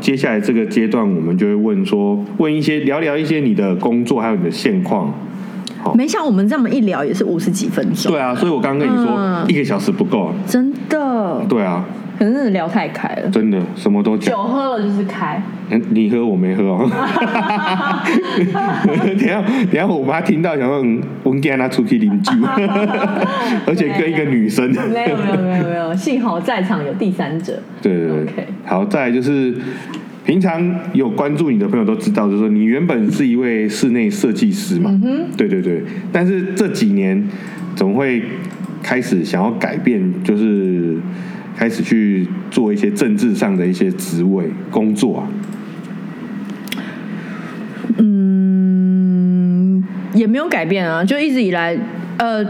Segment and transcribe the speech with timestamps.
[0.00, 5.12] 接下来这个阶段，我们就会问说，问一些聊聊一些你的工作还有你的现况。
[5.82, 5.94] 好。
[5.94, 9.44] 没想我们这么一聊也是五十几分钟，对啊，所以我刚刚跟你说，嗯。
[9.48, 10.34] 一个小时不够啊。
[10.46, 11.84] 真的，对啊，
[12.22, 13.28] 可能真的聊太开了。
[13.30, 14.32] 真的什么都讲。
[14.32, 16.88] 酒喝了就是开，嗯你喝我没喝哦。
[18.38, 22.32] 等一下等一下，我妈听到想说，嗯，我跟她出去饮酒，
[23.66, 24.70] 而且跟一个女生。
[24.70, 27.60] 没有没有没有没有，幸好在场有第三者。
[27.82, 29.52] 对对对 OK 好，再来就是
[30.24, 35.82] 平常有关注你的朋友都知道，就是说你原本是一位室内设计师嘛，嗯对对对，
[36.12, 37.26] 但是这几年
[37.74, 38.22] 怎么会
[38.80, 40.96] 开始想要改变，就是
[41.56, 45.28] 开始去做一些政治上的一些职位工作啊？
[47.98, 49.82] 嗯，
[50.14, 51.76] 也没有改变啊，就一直以来，
[52.16, 52.42] 呃，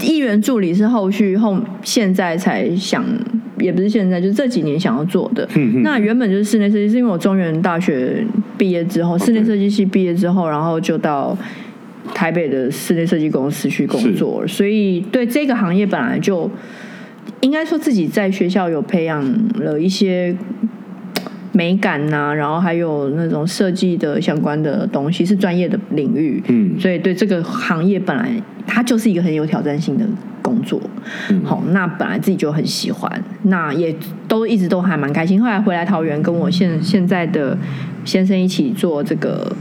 [0.00, 3.04] 议员助理是后续后现在才想，
[3.58, 5.48] 也不是现在，就是这几年想要做的。
[5.82, 8.24] 那原本就是室内设计是，因为我中原大学
[8.58, 11.36] 毕业之后，室内设计系毕业之后，然后就到
[12.14, 16.50] 台北的室内设计公司去工作，所以对这个行业本来就
[17.42, 19.22] 应该说自己在学校有培养
[19.56, 20.34] 了一些
[21.52, 26.42] 美感呐、然后还有那种设计的相关的东西，是专业的领域。
[26.48, 28.30] 嗯所以对这个行业本来
[28.66, 30.04] 它就是一个很有挑战性的
[30.40, 30.80] 工作。
[31.30, 33.94] 嗯好，那本来自己就很喜欢，那也
[34.26, 35.42] 都一直都还蛮开心。
[35.42, 37.58] 后来回来桃园，跟我现现在的
[38.04, 39.52] 先生一起做这个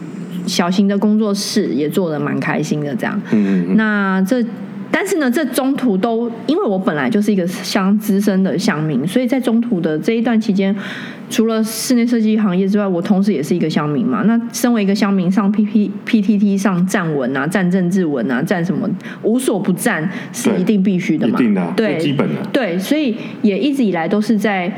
[0.45, 2.95] 小型的工作室，也做的蛮开心的。
[2.95, 4.45] 这样，嗯嗯那这。
[4.91, 10.75] 但是呢，这中途都因为我本来就是一个相资深的乡民，所以在中途的这一段期间，
[11.29, 14.23] 除了室内设计行业之外，我同时也是一个乡民嘛。
[14.23, 18.89] 那身为一个乡民，上 P P P T T 上站文啊，站政治文啊，站什么
[19.23, 24.71] 无所不站是一定必须的嘛，一定的啊对，最基本的对，所以也一直以来都是在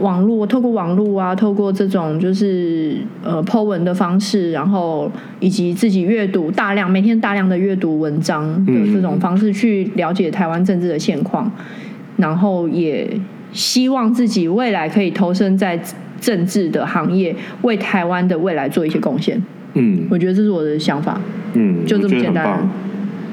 [0.00, 5.10] 网络，透过网络啊，透过这种就是呃 Po 文的方式，然后
[5.40, 11.50] 以及自己阅读大量每天大量的阅读文章的嗯这种方式去了解台湾政治的现况，
[12.16, 13.08] 然后也
[13.52, 15.78] 希望自己未来可以投身在
[16.20, 19.40] 政治的行业，为台湾的未来做一些贡献。
[19.74, 21.20] 嗯我觉得这是我的想法，
[21.54, 22.68] 嗯，就这么简单。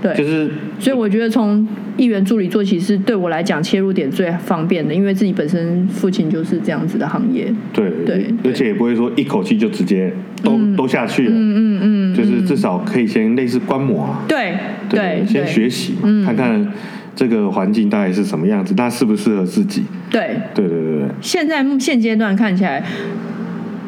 [0.01, 0.49] 对，就是
[0.79, 1.67] 所以我觉得从
[1.99, 7.53] 议员助理做起是对我来讲切入点最方便的，因为自己本身父亲就是这样子的行业。
[7.73, 10.11] 对对而且也不会说一口气就直接
[10.41, 14.57] 都、都下去了，嗯嗯嗯，就是至少可以先类似观摩啊，对
[14.89, 15.45] 对，先对。
[15.45, 16.23] 学习嘛，嗯。
[16.25, 16.67] 看看
[17.15, 19.83] 这个环境大概是什么样子，那适不适合自己？
[20.09, 20.37] 对。
[20.55, 22.81] 对对对对，现在现阶段看起来，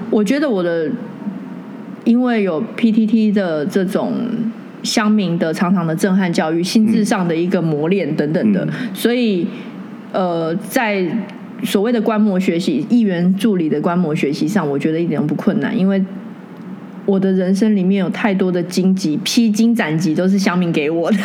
[0.10, 0.92] 我觉得我的
[2.04, 4.14] 因为有 PTT 的这种
[4.84, 9.48] 乡民的常常的震撼教育、心智上的一个磨练等等的，嗯所以
[10.12, 11.06] 呃，在
[11.64, 16.04] 所谓的观摩学习、议员助理的观摩学习上，我觉得一点都不困难，因为。
[17.06, 21.18] 我的人生里面有太多的荆棘，披荆斩棘都是乡民给我的。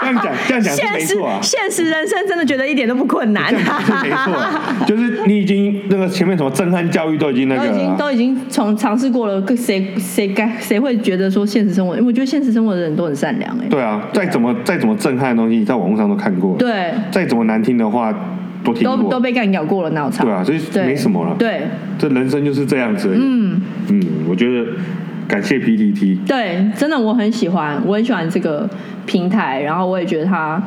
[0.00, 1.38] 这样讲这样讲没错啊。
[1.42, 3.50] 现实人生真的觉得一点都不困难。
[3.50, 11.94] 这样讲是没错啊， 就是你已经那个前面什么震撼教育都已经那都已个了啊、经都已经从尝试过了，谁谁该谁会觉得说现实生活？
[11.96, 18.14] 因为我觉得现实生活的人都很善良哎、对啊，再怎么再怎么震撼的东西，在网络上都看过，，对，再怎么难听的话
[18.66, 20.26] 都听过，都都被干咬过了，脑残。
[20.26, 21.34] 对啊，所以对没什么了。
[21.38, 21.62] 对，
[21.98, 23.14] 这人生就是这样子。
[23.14, 24.70] 嗯，嗯，我觉得
[25.28, 28.68] 感谢 PPT，对，真的我很喜欢，我很喜欢这个
[29.06, 30.62] 平台，然后我也觉得它。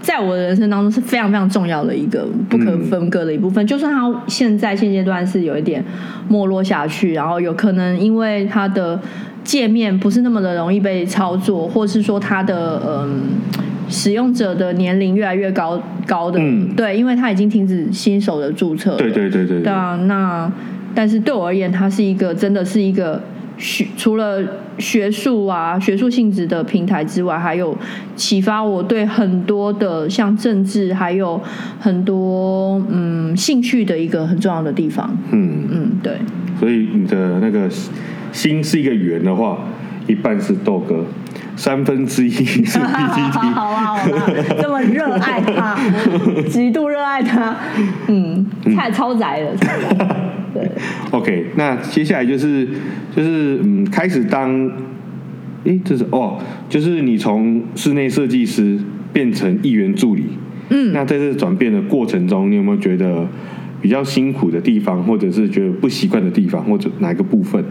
[0.00, 3.64] 在我的人生当中是非常非常重要的一个不可分割的一部分。
[3.64, 5.80] 就算它现在现阶段是有一点
[6.28, 9.00] 没落下去，然后有可能因为它的
[9.44, 13.20] 界面不是那么的容易被操作，或是说它的嗯
[13.92, 16.74] 使用者的年龄越来越高高的，嗯。
[16.74, 19.72] 对，因为他已经停止新手的注册了，对对对对对。
[19.72, 20.50] 啊，那
[20.94, 23.22] 但是对我而言，它是一个真的是一个
[23.58, 24.42] 学除了
[24.78, 27.76] 学术啊、学术性质的平台之外，还有
[28.16, 31.40] 启发我对很多的像政治，还有
[31.78, 35.16] 很多嗯兴趣的一个很重要的地方。
[35.30, 36.14] 嗯，嗯，对，
[36.58, 37.68] 所以你的那个
[38.32, 39.58] 心是一个圆的话，
[40.06, 41.04] 一半是豆哥，
[41.56, 43.38] 三分之一是 PPT。
[43.54, 45.76] 好啦好啦，这么热爱他，
[46.48, 47.56] 极度热爱他，
[48.08, 48.44] 嗯，
[48.76, 49.50] 太超宅了。
[50.54, 50.70] 对，
[51.10, 52.68] OK，那接下来就是
[53.14, 54.70] 就是嗯，开始当，
[55.64, 56.38] 诶，这是哦，
[56.68, 58.78] 就是你从室内设计师
[59.12, 60.24] 变成议员助理。
[60.70, 63.26] 嗯，那在这转变的过程中，你有没有觉得
[63.80, 67.62] 比较辛苦的地方，或者是觉得不习惯的地方，或者哪一个部分？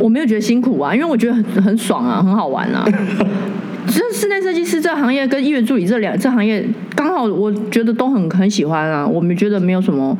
[0.00, 2.84] 我没有觉得辛苦啊，因为我觉得很很爽啊，很好玩啊。
[3.86, 6.64] 这室内设计师这行业跟音乐助理这两这行业
[6.94, 9.06] 刚好，我觉得都很很喜欢啊。
[9.06, 10.16] 我们觉得没有什么，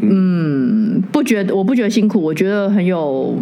[0.00, 3.36] 嗯，不觉得我不觉得辛苦，我觉得很有。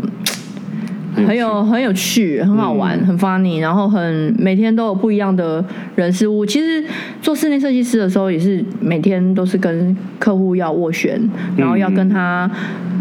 [1.27, 5.65] 很有很有趣，很好玩，很 funny，然后很每天都有不一样的
[5.97, 6.45] 人事物。
[6.45, 6.85] 其实
[7.21, 11.21] 做室内设计师的时候，也是每天都是跟客户要斡旋，
[11.57, 12.51] 然后要跟他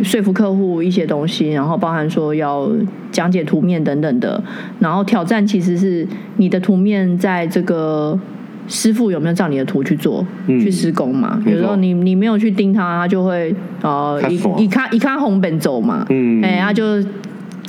[0.04, 2.70] 说服客户一些东西，然后包含说要
[3.12, 4.42] 讲解图面等等的。
[4.80, 6.08] 然后挑战其实是
[6.38, 8.18] 你的图面在这个
[8.68, 11.42] 师傅有没有照你的图去做去施工嘛？
[11.46, 16.06] 有时候你你没有去盯他，他就会呃一一看一看红本走嘛，
[16.44, 16.84] 哎，他就。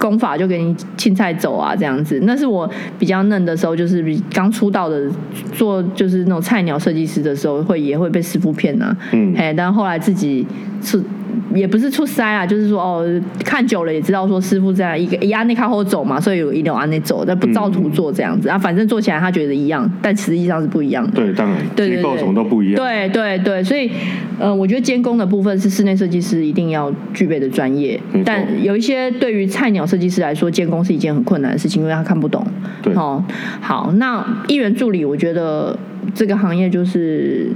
[0.01, 2.19] 功法就给你青菜走啊，这样子。
[2.25, 2.69] 那是我
[2.99, 4.03] 比较嫩的时候，就是
[4.33, 5.09] 刚出道的
[5.53, 8.97] 做，就是那种菜鸟设计师的时候，会也会被师傅骗啊。
[9.13, 10.45] 嗯，哎，但后来自己
[10.83, 11.01] 是。
[11.55, 13.05] 也不是出塞啊，就是说哦，
[13.45, 21.13] 看久了也知道说师傅这样一个压那靠后走嘛，所以有一定按那走，但不照图做这样子啊，反正做起来他觉得一样，但实际上是不一样的。
[21.13, 22.77] 对，当然，结构什么都不一样。
[22.77, 23.91] 对对对，所以
[24.39, 32.47] 呃，我觉得监工的部分是室内设计师一定要具备的专业，但有一些对于菜鸟设计师来说，监工是一件很困难的事情，因为他看不懂。
[32.83, 33.23] 对，哦，
[33.61, 35.79] 好，那艺人助理，我觉得
[36.15, 37.51] 这个行业就是。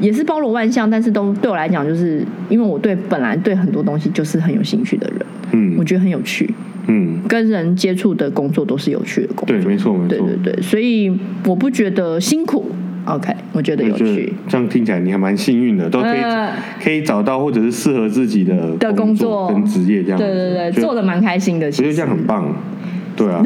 [0.00, 6.52] 也是包罗万象，但是都对我来讲，就是因为我对本来对很多东西就是很有兴趣的人，嗯，我觉得很有趣，
[6.86, 11.12] 嗯，跟人接触的工作都是有趣的工作，对，没错，没错，对对对，所以
[11.46, 12.70] 我不觉得辛苦
[13.04, 16.20] ，OK，我觉得有趣，这样听起来你还蛮幸运的，都可以
[16.82, 19.48] 可以找到或者是适合自己的的工作。
[19.48, 21.94] 跟职业这样，对对对，做的蛮开心的，其实。
[21.94, 22.46] 这样很棒。
[23.20, 23.42] 对啊，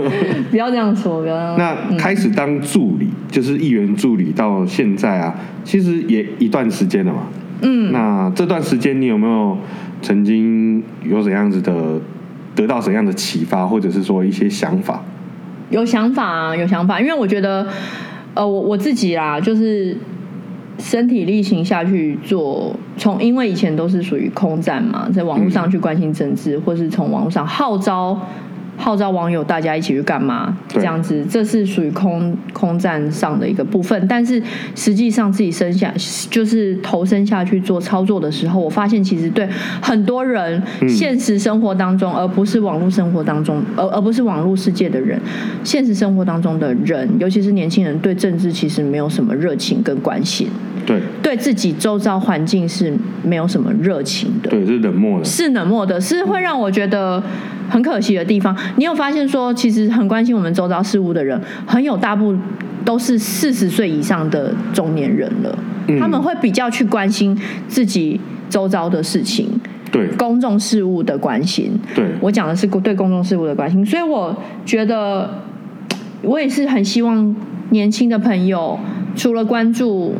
[0.50, 1.58] 不要这样说，不要。
[1.58, 7.24] 那开始当助理，就是议员助理，到现在啊，其实也一段时间了嘛。
[7.60, 7.92] 嗯。
[7.92, 9.58] 那这段时间，你有没有
[10.00, 12.00] 曾经有怎样子的
[12.54, 15.02] 得到怎样的启发，或者是说一些想法？
[15.68, 16.98] 有想法啊，有想法。
[16.98, 17.66] 因为我觉得，
[18.32, 19.94] 呃，我我自己啦，就是
[20.78, 28.18] 身体力行下去做，从因为以前都是属于空战嘛，在网络上去关心政治，或是从网络上号召。
[28.76, 30.56] 号召网友大家一起去干嘛？
[30.68, 34.06] 这样子，这是属于空空战上的一个部分。
[34.08, 34.42] 但是
[34.74, 35.92] 实际上自己生下
[36.30, 39.48] 就是投身下去做操作的时候，我发现其实对
[39.80, 45.20] 很多人现实生活当中，而不是网络生活当中，而而不是网络世界的人，
[45.62, 50.48] 现实生活当中的人，尤其是年轻人，对政治其实没有什么热情跟关心。
[50.86, 52.92] 对，对自己周遭环境是
[53.22, 54.50] 没有什么热情的。
[54.50, 55.24] 对，是冷漠的。
[55.24, 57.22] 是冷漠的，是会让我觉得
[57.68, 58.54] 很可惜的地方。
[58.76, 62.36] 你有发现说，其实很关心我们周遭事物的人，很有大部
[62.84, 65.58] 都是四十岁以上的中年人了。
[65.98, 68.20] 他们会比较去关心自己
[68.50, 69.48] 周遭的事情，
[69.90, 71.72] 对公众事务的关心。
[71.94, 74.36] 对我讲的是对公众事务的关心，所以我
[74.66, 75.42] 觉得
[76.22, 77.34] 我也是很希望
[77.70, 78.78] 年轻的朋友
[79.16, 80.14] 除了关注。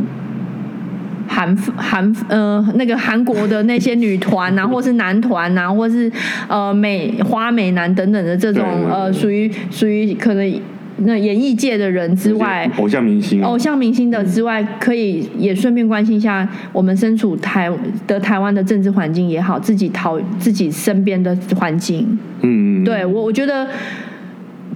[1.26, 6.10] 韩韩呃那个韩国的那些女团啊， 或是男团啊，或是
[6.48, 10.60] 呃美花美男等等的这种呃属于属于可能
[10.98, 17.68] 那演艺界的人之外，偶像明星偶像明星的之外，可以也顺便关心一下我们身处台
[18.06, 22.16] 的台湾的政治环境也好，自己讨自己身边的环境。
[22.42, 23.66] 嗯，对我我觉得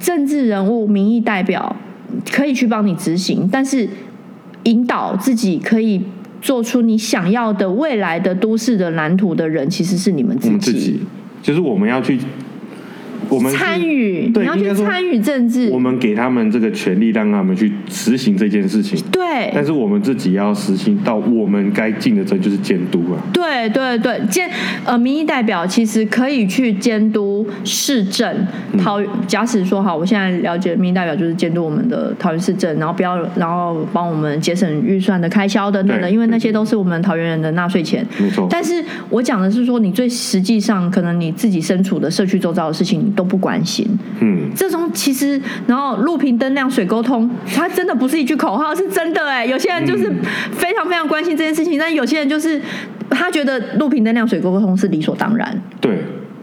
[0.00, 1.76] 政治人物、民意代表
[2.32, 3.88] 可以去帮你执行，但是
[4.64, 6.02] 引导自己可以。
[6.40, 11.00] 做出你想要的未来的都市的蓝图的人，其实是你们自己，自己
[11.42, 12.18] 就是我们要去。
[13.28, 15.68] 我们参与，你要去参与政治。
[15.70, 18.98] 我们给他们这个权利，让他们去实行这件事情。
[19.10, 19.50] 对。
[19.52, 23.20] 但是我们自己要实行到我们该尽的责就是监督啊。
[23.30, 24.48] 对对对，监
[24.84, 27.27] 呃民意代表其实可以去监督
[27.64, 28.34] 市政。
[28.82, 38.06] 桃假使说好，我现在了解民意代表就是监督我们的桃园市政，然后不要然后帮我们节省预算的开销等等的，因为那些都是我们桃园人的纳税钱。
[38.18, 38.46] 没错。
[38.48, 43.12] 但是我讲的是说，你最实际上可能你自己身处的社区周遭的事情你。
[43.18, 43.84] 都不关心，
[44.20, 49.44] 嗯，这种其实，然后路平灯亮水沟通，它真的不是一句口号，是真的哎。
[49.44, 50.08] 有些人就是
[50.52, 52.62] 非常非常关心这件事情，但有些人就是
[53.10, 55.60] 他觉得路平灯亮水沟通是理所当然。
[55.80, 55.98] 对，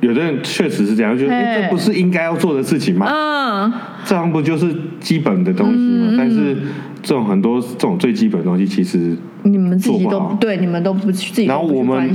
[0.05, 3.07] 有的人确实是这样，觉得这不是应该要做的事情吗？
[3.09, 3.73] 嗯，
[4.05, 6.13] 这样不就是基本的东西吗？
[6.17, 6.55] 但是
[7.01, 12.13] 这种很多这种最基本的东西，其实你们自己都对，你们都不自己，然后我们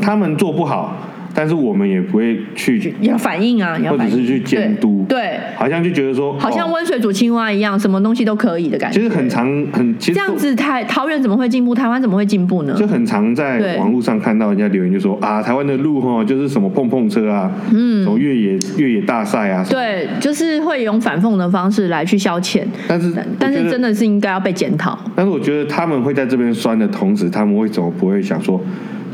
[0.00, 0.96] 他们做不好。
[1.34, 9.00] 但是我们也不会去，要反应啊，或者是去监督，对，对好像就觉得说，好像哦温水煮青蛙一样，什么东西都可以的感觉。
[9.00, 11.74] 其实很常很，其实这样子台桃园怎么会进步？
[11.74, 12.74] 台湾怎么会进步呢？
[12.76, 24.98] 就很常在对网络上看到人家留言，就说啊，台湾的路哈，就是什么碰碰车啊，嗯，什么越野越野大赛啊，对，就是会用反讽的方式来去消遣，但是但是真的是应该要被检讨。
[25.14, 28.60] 但是我觉得他们会在这边酸的同时，他们为什么不会想说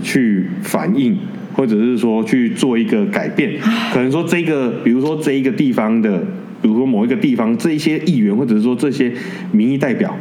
[0.03, 1.19] 去反应，
[1.59, 3.53] 或者是说去做一个改变？
[3.93, 6.19] 可能说这个，比如说这一个地方的，
[6.63, 9.13] 比如说某一个地方这一些议员，或者是说这些
[9.53, 10.17] 民意代表。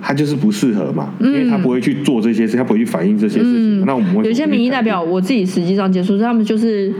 [0.00, 3.84] 他就是不适合嘛，因为他不会去做这些事，他不会去反映这些事情。
[3.84, 6.94] 那我们有些民意代表，我自己实际上接触，他们就是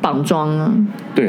[0.00, 0.72] 绑桩啊，
[1.12, 1.28] 对，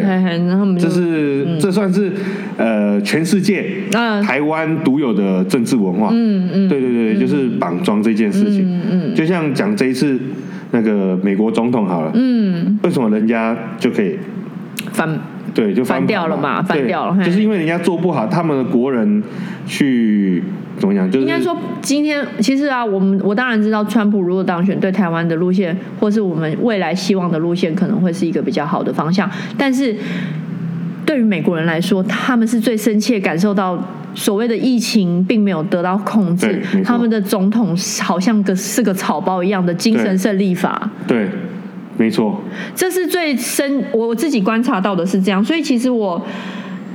[0.79, 2.11] 这是、这算是
[2.55, 6.11] 呃全世界、嗯台湾独有的政治文化。
[6.13, 8.61] 嗯嗯对对对，就是绑桩这件事情。
[8.61, 10.19] 嗯嗯就像讲这一次
[10.71, 14.17] 那个美国总统好了，嗯为什么人家就可以
[14.91, 15.19] 翻
[15.53, 19.21] 对就翻盘掉了嘛翻掉了就是因为人家做不好，他们的国人
[19.65, 20.43] 去
[20.77, 29.29] 怎么讲，就是应该说，今天其实啊，我们我当然知道，川普如果当选，对台湾的路线，或是我们未来希望的路线，可能会是一个比较好的方向。
[29.57, 29.95] 但是，
[31.11, 33.77] 对于美国人来说，他们是最深切感受到
[34.15, 40.89] 所谓的疫情并没有得到控制他们的总统好像个是个草包一样的精神胜利法。
[41.05, 41.27] 对，
[41.97, 42.41] 没错，
[42.73, 46.25] 这是最深，我自己观察到的是这样，所以其实我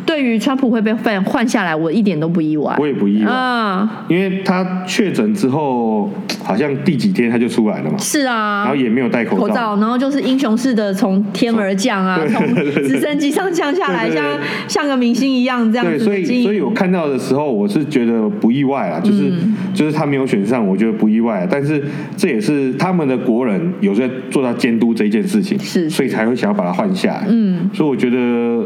[0.07, 2.75] 对于川普会被换换下来，我一点都不意外。
[2.79, 6.11] 我也不意外，啊，因为他确诊之后，
[6.43, 14.25] 好像第几天他就出来了嘛，是啊，然后也没有戴口口罩，然后就是英雄式的从天而降啊，从直升机上降下来，像
[14.69, 16.45] 像个明星一样这样对，子所以。
[16.45, 19.55] 所以我看到的时候，我是觉得不意外啊，就是、嗯。
[19.75, 21.49] 就是他没有选上，我觉得不意外、啊。
[21.51, 21.83] 但是
[22.17, 25.91] 这也是他们的国人有在做到监督这一件事情，是。
[25.91, 27.27] 所以才会想要把他换下来。
[27.29, 28.65] 嗯，所以我觉得，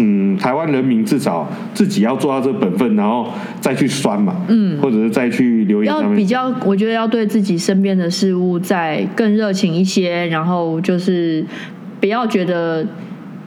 [0.00, 3.28] 嗯，台湾人民至少自己要做到这个本分，然后
[3.60, 11.44] 再去酸嘛，嗯，或者是再去留言要比较，我觉得要对自己身边的事物再更热情一些，然后就是
[12.00, 12.86] 不要觉得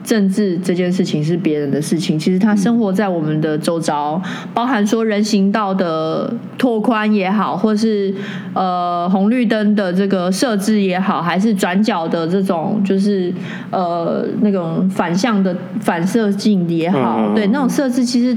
[0.08, 4.18] 政治这件事情是别人的事情，其实它生活在我们的周遭，
[4.54, 8.14] 包含说人行道的拓宽也好，或是
[8.54, 13.30] 呃红绿灯的这个设置也好，还是转角的这种就是
[13.70, 18.34] 呃那种反向的反射镜也好，对那种设置其实。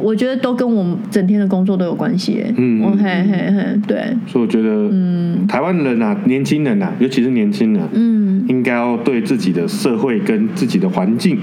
[0.00, 2.54] 我觉得都跟我们整天的工作都有关系耶。
[2.56, 11.38] 嗯我嘿嘿嘿，对，所以我觉得，嗯，台湾人啊，年轻人啊，尤其是年轻人，嗯，应该要对自己的社会跟自己的环境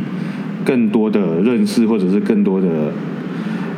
[0.65, 2.67] 更多的认识，或者是更多的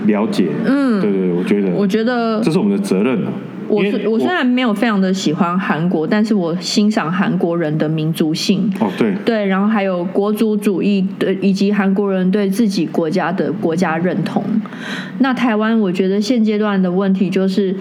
[0.06, 0.48] 了解。
[0.66, 3.32] 嗯对对对，我觉得我觉得这是我们的责任啊。
[3.68, 8.72] 我我虽然没有非常的喜欢韩国，但是我欣赏韩国人的民族性。
[8.80, 14.44] 哦对，对，然后还有国族主义对，以及韩国人对自己国家的国家认同。
[15.20, 17.76] 那台湾，我觉得现阶段的问题就是，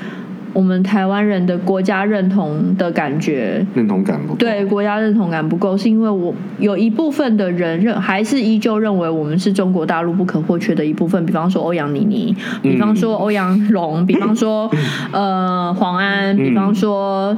[0.54, 3.66] 我们台湾人的国家认同的感觉。
[3.74, 4.36] 认同感不够。
[4.36, 14.70] 对国家认同感不够，是因为我有一部分的人认还是依旧认为我们是中国大陆不可或缺的一部分，比方说欧阳妮妮，比方说欧阳龙，比方说
[15.12, 17.36] 呃黄安，比方说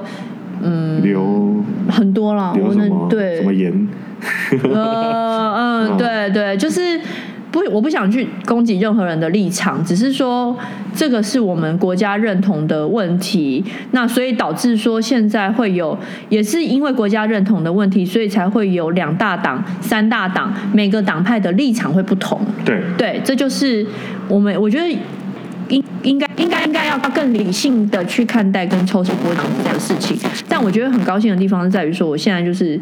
[0.62, 1.02] 嗯。
[1.02, 3.36] 刘很多了，我留什么能对。
[3.36, 3.88] 什么盐，
[4.72, 7.00] 呃嗯嗯 对对，就是。
[7.56, 10.54] 不，我不想去攻击任何人的立场，只是说
[10.94, 13.64] 这个是我们国家认同的问题。
[13.92, 15.96] 那所以导致说现在会有，
[16.28, 22.38] 也是因为国家认同的问题，所以才会有两大党、三大党，每个党派的立场会不同。
[22.62, 23.86] 对对，这就是
[24.28, 24.86] 我们我觉得
[25.68, 30.14] 应应该应该应该要更理性的去看待跟抽丝剥茧这个事情。
[30.46, 32.78] 但我觉得很高兴的地方是在于说，我现在就是。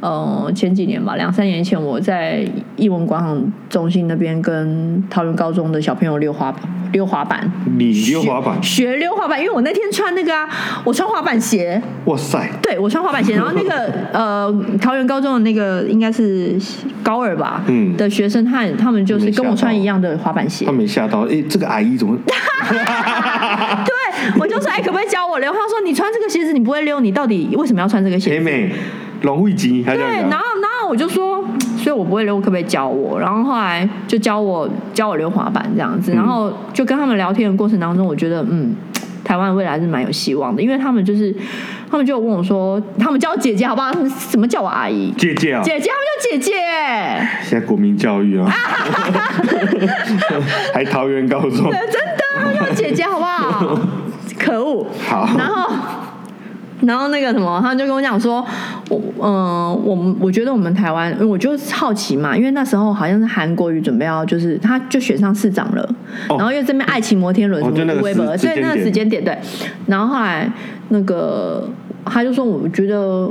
[0.00, 6.54] 呃，前几年吧，两三年前，我在艺文广场中心那边跟桃园高中的小朋友溜滑
[6.92, 10.48] 溜滑板，你溜滑板，学溜滑板，因为我那天穿那个啊，
[10.84, 16.56] 我穿滑板鞋，哇塞，对我穿滑板鞋，然后那个 呃，桃园高中的那个应该是
[17.02, 17.96] 高二吧，嗯。
[17.96, 20.66] 的学生，他他们就是跟我穿一样的滑板鞋。
[20.66, 22.16] 他，没吓到，哎，这个阿姨怎么？
[22.26, 23.92] 对
[24.40, 25.50] 我就说，哎，可不可以教我溜？
[25.52, 28.44] 他说你穿这个鞋子你不会溜，你到底为什么要穿这个鞋子？
[28.44, 28.72] 美美，
[29.22, 31.42] 龙慧吉，还这对，然后然后我就说，
[31.76, 33.18] 所以我不会溜，可不可以教我？
[33.18, 38.74] 然后后来就教我教我溜滑板这样子，然后就跟他们聊天的过程当中，我觉得嗯。
[39.26, 41.34] 台湾未来是蛮有希望的，因为他们就是，
[41.90, 43.90] 他们就有问我说，他们叫我姐姐好不好？
[43.90, 45.12] 他们怎么叫我阿姨？
[45.18, 46.52] 姐姐啊，姐姐，他们叫姐姐。
[47.42, 48.48] 现在国民教育啊，
[50.72, 51.78] 还桃园高中，真的，
[52.38, 53.76] 他们叫我姐姐好不好？
[54.38, 54.86] 可恶！
[55.08, 55.68] 好，然后
[56.86, 58.44] 然后那个什么，他就跟我讲说，
[58.88, 65.82] 我嗯、我们我觉得我们台湾，我就好奇嘛，因为那时候好像是韩国瑜准备要就是他就选上市长了，
[66.28, 69.36] 哦然后因为这边爱情摩天轮什么微博，对那个时间点对，
[69.86, 70.50] 然后后来
[70.88, 71.68] 那个
[72.04, 73.30] 他就说，我觉得。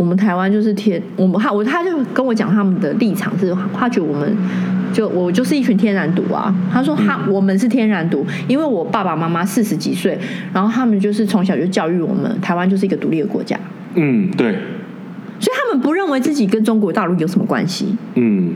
[0.00, 4.34] 我们台湾就是天，我们他我他就跟我讲他们的立场是，他觉得我们
[4.94, 6.54] 就我就是一群天然独啊。
[6.72, 10.18] 他说他、我们是天然独，因为我爸爸妈妈四十几岁，
[10.54, 13.60] 然后他们就是从小就教育我们，台湾就是一个独立的国家，
[13.94, 14.52] 嗯，对，
[15.38, 17.94] 所以他们不认为自己跟中国大陆有什么关系。
[18.14, 18.54] 嗯，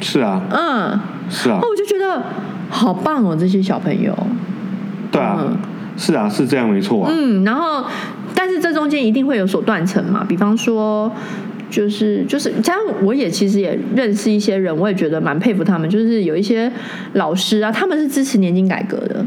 [0.00, 0.98] 是啊，嗯，
[1.30, 2.20] 是啊那，我就觉得
[2.68, 4.12] 好棒哦，这些小朋友。
[5.12, 5.56] 对啊嗯，
[5.96, 7.12] 是啊，是这样没错啊。
[7.14, 7.84] 嗯，然后
[8.40, 11.12] 但是这中间一定会有所断层嘛，比方说。
[11.70, 15.88] 就是就是，加上我也其实也认识一些人，我也觉得蛮佩服他们。
[15.88, 16.68] 就是有一些
[17.12, 19.24] 老师啊，他们是支持年金改革的，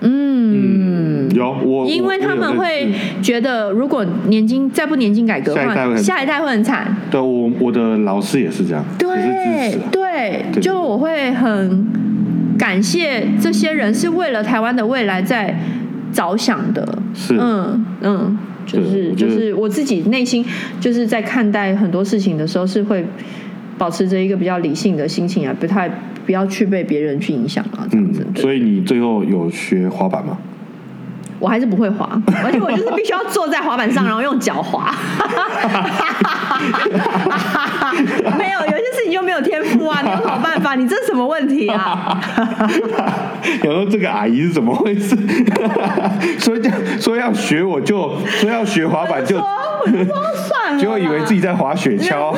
[0.00, 6.96] 嗯，有我，因为他们会觉得，如果年金再不年金改革的话，下一代会很惨。
[7.10, 8.82] 对我我的老师也是这样。
[8.98, 11.86] 对，对就我会很
[12.58, 15.54] 感谢这些人是为了台湾的未来在
[16.12, 16.86] 着想的。
[17.14, 20.44] 是嗯嗯，就是就是我自己内心
[20.80, 23.04] 就是在看待很多事情的时候，是会
[23.78, 25.88] 保持着一个比较理性的心情啊，不太
[26.24, 30.38] 不要去被别人去影响啊，这样嗯子。，对所以你最后有学滑板吗？
[31.38, 32.08] 我还是不会滑，
[32.44, 34.94] 而且我就是必须要坐在滑板上，然后用脚滑。
[39.20, 40.74] 没有，有些事情就没有天赋啊， 你有什么办法？
[40.74, 42.20] 你这是什么问题啊？
[43.62, 45.16] 想说这个阿姨是怎么回事？
[46.38, 49.42] 说要说要学我就说要学滑板就就
[50.04, 50.14] 说
[50.48, 52.32] 算了啦，结果以为自己在滑雪橇，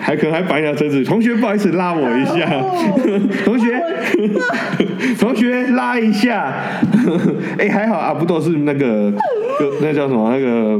[0.00, 1.02] 还可能还绑一条绳子。
[1.04, 2.46] 同学，不好意思，拉我一下。
[3.44, 3.82] 同学，
[5.18, 6.52] 同学拉一下。
[7.58, 9.10] 哎、还好阿不都是那个，
[9.58, 10.78] 就那叫什么那个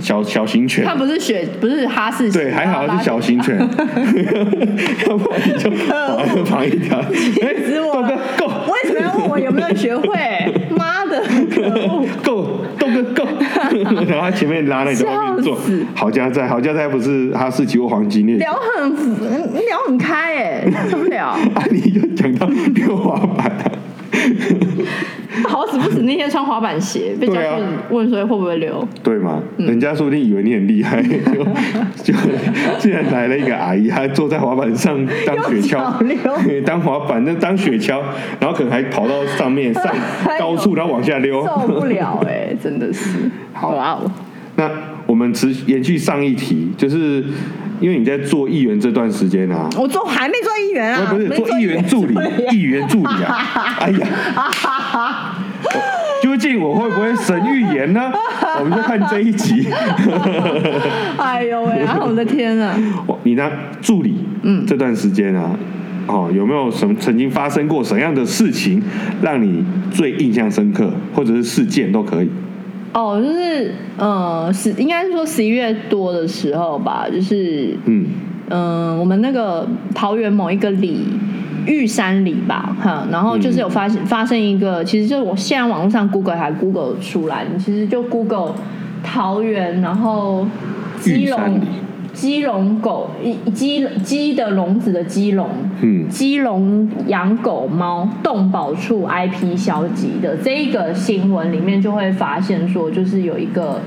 [0.00, 0.94] 小小型犬它。
[0.94, 7.00] 不是雪，不是哈士奇，对，还好是小型犬，要不然你就绑就绑一条。
[7.02, 10.08] 豆哥够，为什么要问我有没有学会？
[10.76, 11.20] 妈的！
[12.22, 13.26] 够，豆哥够，
[14.06, 15.58] 然后他前面拉那你在外面坐，
[15.94, 18.90] 好家在，好家在不是哈士奇或黄金猎，聊很
[19.66, 21.28] 聊很开哎，受不了。
[21.54, 23.72] 啊，你就讲到溜滑板啊，
[25.48, 28.86] 好死不死那天穿滑板鞋，被教对啊训问说会不会溜。
[29.02, 29.42] 对吗？
[29.58, 31.12] 嗯人家说不定以为你很厉害，就
[32.12, 32.14] 就
[32.78, 34.96] 竟然来了一个阿姨，还坐在滑板上
[35.26, 38.00] 当雪橇溜， 当滑板那当雪橇，
[38.40, 39.84] 然后可能还跑到上面上
[40.38, 41.44] 高处，然后往下溜。
[41.46, 43.30] 受不了哎、真的是。
[43.52, 44.10] 好哇哦，
[44.56, 44.70] 那
[45.06, 47.24] 我们持延续上一题，就是
[47.80, 52.14] 因为你在做议员这段时间啊，我做还没做议员啊，不是做议员助理，
[52.52, 53.36] 议员助理啊！
[53.80, 54.06] 哎呀，
[56.22, 58.12] 究竟我会不会神预言呢？
[58.58, 59.66] 我们就看这一集。
[61.16, 62.74] 哎呦喂、啊，我的天啊！
[63.22, 65.56] 你那助理，嗯这段时间啊，
[66.06, 68.82] 哦，有没有什么曾经发生过什么样的事情
[69.22, 72.30] 让你最印象深刻，或者是事件都可以？
[72.92, 78.06] 哦，就是呃，十应该是说十一月多的时候吧，就是嗯，
[78.48, 81.02] 嗯、我们那个桃园某一个里。
[81.66, 88.54] 玉山里吧，哈，然后就是有发现、发生一个，其实就是我现在网络上 Google 还 Google 出来，你其实就 Google
[89.04, 90.46] 桃园，然后
[90.98, 91.60] 基隆玉山里
[92.14, 95.46] 基隆狗一鸡鸡的笼子的鸡笼，
[95.80, 103.80] 嗯基隆养狗猫动保处 IP 消极的这一个新闻里面，就会发现说，就是有一个。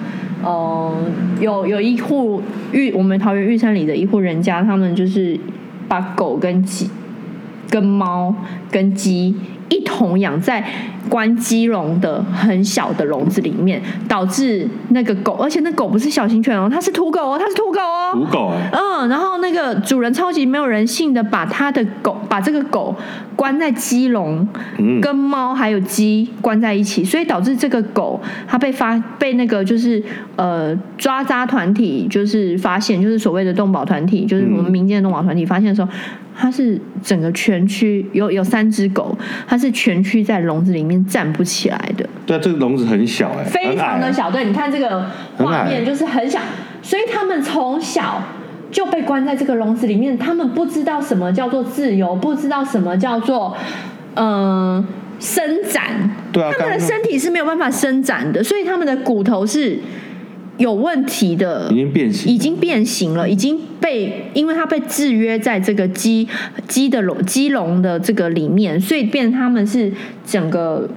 [0.43, 0.91] 呃，
[1.39, 5.39] 有有一户玉，我们桃园玉山里的一户人家，他们就是
[5.87, 6.89] 把狗跟鸡、
[7.69, 8.33] 跟猫、
[8.71, 9.35] 跟鸡
[9.71, 10.63] 一同养在
[11.09, 22.93] 关鸡笼的很小的笼子里面，导致那个狗，而且那狗不是小型犬哦，它是土狗哦，它是土狗哦，土狗哎、嗯，然后那个主人超级没有人性的把他的狗，把这个狗
[23.35, 24.45] 关在鸡笼，
[24.77, 30.03] 嗯跟猫还有鸡关在一起，所以导致这个狗它被发被那个就是
[30.35, 35.89] 呃抓渣团体就是发现，就是所谓的动保团体，就是我们民间的动保团体发现的时候，
[36.41, 39.15] 它是整个全区有有三只狗，
[39.47, 42.09] 它是全区在笼子里面站不起来的。
[42.25, 44.31] 对啊，这个笼子很小哎、非常的小。
[44.31, 45.05] 对，你看这个
[45.37, 46.39] 画面就是很小，
[46.81, 48.23] 所以他们从小
[48.71, 53.55] 就被关在这个笼子里面，他们不知道什么叫做自由，不知道什么叫做
[54.15, 54.85] 嗯、呃
[55.19, 56.09] 伸展。
[56.31, 59.77] 对啊他们的身体是没有办法伸展的，所以他们的骨头是
[60.61, 66.27] 有问题的，已经变形已经变形了，已经被因为它被制约在这个鸡
[66.67, 69.91] 鸡的笼鸡笼的这个里面，所以变成他们是
[70.25, 70.87] 整个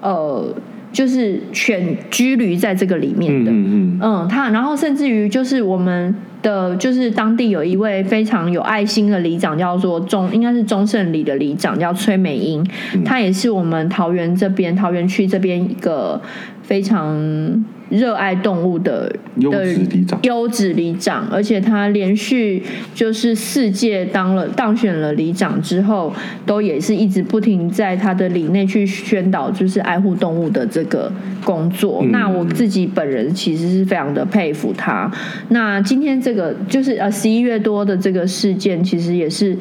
[0.00, 0.54] 呃
[0.92, 3.50] 就是犬居旅在这个里面的。
[3.50, 12.66] 嗯嗯嗯，他然后甚至于就是我们的就是当地有一位非常有爱心的里长，叫做中应该是中盛里的里长，叫崔美英，
[13.04, 16.20] 他也是我们桃园这边桃园区这边一个
[16.62, 22.62] 非常热爱动物的优的质里长优质里长，而且他连续
[22.94, 26.10] 就是四届当了当选了里长之后，
[26.46, 31.12] 都也是一直不停在他的里内去宣导，就是爱护动物的这个
[31.44, 32.00] 工作。
[32.02, 35.10] 嗯那我自己本人其实是非常的佩服他。
[35.50, 39.54] 那今天这个就是呃十一月多的这个事件，其实也是。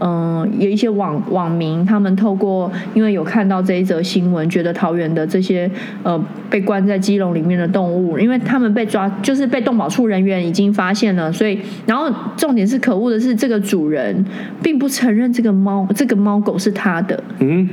[0.00, 5.70] 嗯，有一些网网民，他们透过因为有看到这一则新闻，觉得桃园的这些
[6.02, 14.24] 呃被关在鸡笼里面的动物，因为他们被抓，就是被动保处人员已经发现了，所以然后重点是可恶的是，这个主人
[14.62, 17.68] 并不承认这个猫这个猫狗是他的，嗯，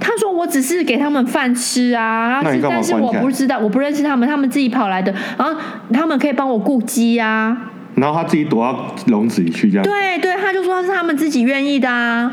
[0.00, 5.58] 他说我只是给他们饭吃啊，但是我不知道，我不认识他们，他们自己跑来的，然后
[5.92, 9.84] 他们可以帮我顾鸡啊，然后他自己躲到笼子里去，这样。
[9.84, 12.32] 对对，他就说是他们自己愿意的啊。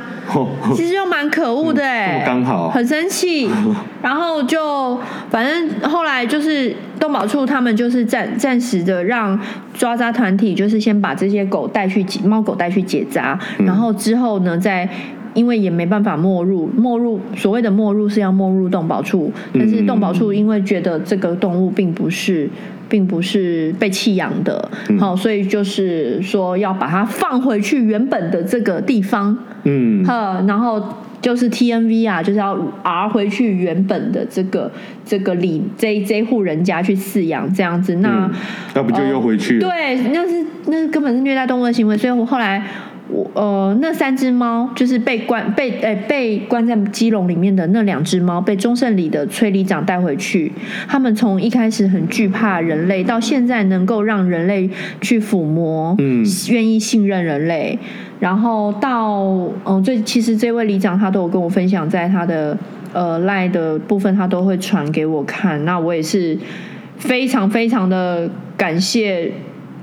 [0.75, 3.49] 其实又蛮可恶的哎、刚好很生气。
[4.01, 9.39] 然后就反正后来就是动保处他们就是暂暂时的让
[9.73, 14.87] 抓扎团体，就是先把这些狗带去结猫狗带去解扎，嗯然后之后呢再。
[15.35, 22.49] 因为也没办法没入，没入所谓的没入是要没入动保处，但是动保处因为觉得这个动物并不是，
[22.87, 24.69] 并不是被弃养的，
[24.99, 30.81] 好、所以就是说要把它放回去原本的这个地方，嗯，呵，然后
[31.21, 34.71] 就是 TNV 啊，就是要 R 回去原本的这个
[35.05, 38.31] 这个里这这户人家去饲养这样子，那、嗯
[38.75, 39.69] 要不就又回去了。
[39.69, 42.63] 对，那是那是根本是虐待动物的行为，所以我后来。
[43.07, 50.51] 我呃，那三只猫就是被关被诶被关在鸡笼里面的那两只猫，被中盛里的崔里长带回去。
[50.87, 54.69] 他们从一开始很惧怕人类，到现在能够让人类
[55.01, 57.77] 去抚摸，嗯愿意信任人类，
[58.19, 59.21] 然后到
[59.65, 62.57] 嗯，最其实这位里长他都有跟我分享，在他的
[62.93, 65.63] 呃赖的部分，他都会传给我看。
[65.63, 66.37] 那我也是
[66.97, 69.31] 非常非常的感谢，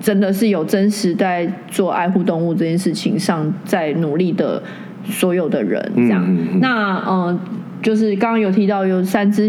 [0.03, 4.61] 真的是有真实在做爱护动物这件事情上在努力的
[5.05, 6.23] 所有的人，这样。
[6.27, 6.61] 嗯嗯嗯。
[6.61, 7.41] 那嗯、呃
[7.81, 9.49] 就是刚刚有提到有三只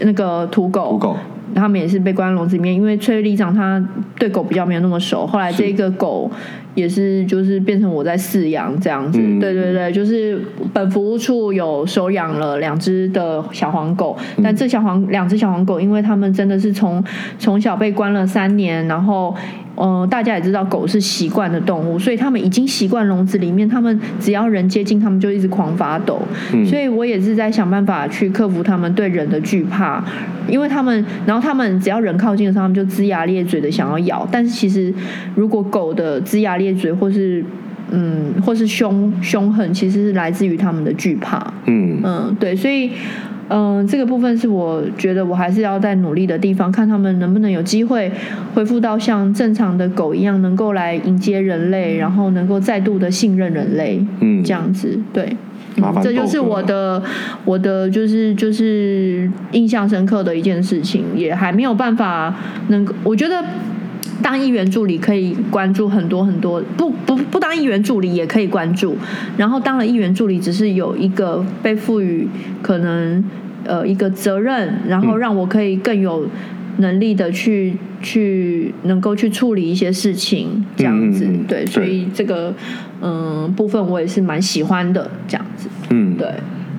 [0.00, 1.16] 那个土狗，土狗，
[1.54, 3.82] 他们也是被关在笼子里面，因为崔里长他
[4.18, 6.30] 对狗比较没有那么熟，后来这个狗
[6.74, 9.38] 也是就是变成我在饲养这样子，嗯。
[9.38, 10.40] 对对对，就是
[10.72, 17.04] 本服务处有收养了两只的小黄狗，但这小黄两只小黄狗，因为他们真的是从
[17.38, 19.34] 从小被关了三年，然后。
[19.80, 26.20] 嗯、大家也知道狗是习惯的动物，所以他们已经习惯笼子里面，他们只要人接近，他们就一直狂发抖。
[26.52, 30.04] 嗯所以我也是在想办法去克服他们对人的惧怕，
[30.48, 34.28] 因为他们，然后他们只要人靠近的时候，他们就龇牙咧嘴的想要咬。
[34.30, 34.92] 但是其实，
[35.34, 37.44] 如果狗的龇牙咧嘴或是
[37.90, 41.52] 嗯，或是凶凶狠，其实是来自于他们的惧怕。
[41.66, 42.90] 嗯嗯，对，所以
[43.48, 48.10] 嗯，这个部分是我觉得我还是要在努力的地方，看他们能不能有机会
[48.54, 55.36] 恢复到像正常的狗一样，能够来迎接人类，然后能够再度的信任人类，嗯这样子，对。
[56.02, 57.00] 这就是我的
[57.44, 62.34] 我的就是就是印象深刻的一件事情，也还没有办法
[62.68, 63.42] 能够，我觉得。
[64.22, 68.96] 当议员助理可以关注很多很多，不不不当议员助理也可以关注。
[69.36, 72.28] 然后当了议员助理，只是有一个被赋予
[72.60, 73.22] 可能
[73.64, 76.26] 呃一个责任，然后让我可以更有
[76.78, 81.26] 能力的去去能够去处理一些事情，这样子。
[81.46, 82.52] 对，所以这个
[83.00, 85.68] 嗯部分我也是蛮喜欢的，这样子。
[85.90, 86.26] 嗯，对。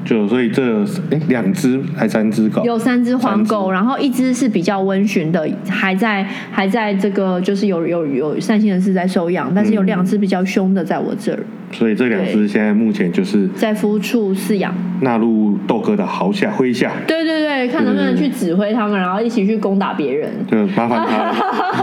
[0.06, 11.40] 就所以这哎两只还三只狗，有三只黄狗，然后一只是比较温驯的，还在还在这个就是有有有善心人士在收养，但是有嗯两只比较凶的在我这儿，
[11.72, 14.74] 所以这两只现在目前就是在夫处饲养。
[15.02, 20.30] 纳入豆哥的豪下麾下，对对对，看能不能去指挥他们，然后一起去攻打别人。
[20.46, 21.36] 就麻烦他了，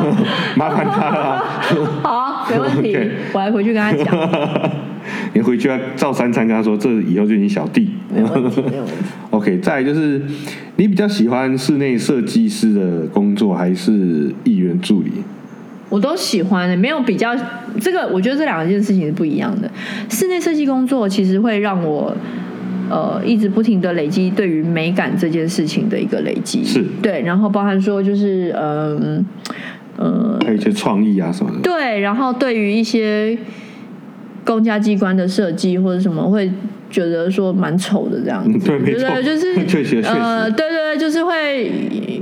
[0.55, 1.45] 麻烦他了。
[2.03, 2.99] 好，没问题。
[3.33, 4.15] 我来回去跟他讲，
[5.35, 7.91] 你回去要照三餐跟他说，这以后就你小弟。
[8.15, 8.97] 没有问题，没有问题。
[9.31, 10.21] OK，再来就是
[10.77, 15.11] 你比较喜欢室内设计师的工作，还是议员助理？
[15.89, 17.37] 我都喜欢的，没有比较。
[17.81, 19.71] 这个我觉得这两件事情是不一样的。
[20.09, 22.17] 室内设计工作其实会让我
[22.91, 29.25] 呃一直不停的累积对于美感这件事情的一个累积，是对，然后包含说就是嗯
[29.97, 31.59] 呃还有一些创意啊什么的。
[31.61, 33.37] 对，然后对于一些
[34.47, 36.51] 公家机关的设计或者什么会。
[36.89, 41.69] 觉得说蛮丑的这样子，对，没错，就是 确实，呃，对对对，就是会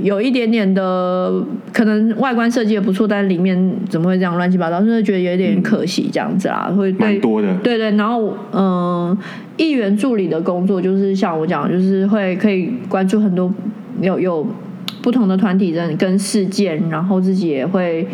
[0.01, 1.31] 有一点点的，
[1.71, 3.55] 可能外观设计也不错，但是里面
[3.87, 4.79] 怎么会这样乱七八糟？
[4.81, 7.91] 就是觉得有点可惜这样子啦，会蛮多的，对对。
[7.91, 9.15] 然后，嗯，
[9.55, 13.53] 议员助理的工作就是像我讲，就是会可以关注很多
[14.01, 14.45] 有有
[15.03, 18.05] 不同的团体人跟事件，然后自己也会。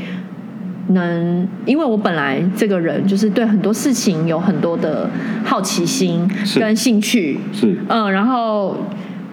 [0.91, 5.10] 能，因为我本来这个人就是对很多事情有很多的
[5.43, 8.77] 好奇心跟兴趣，是，嗯，然后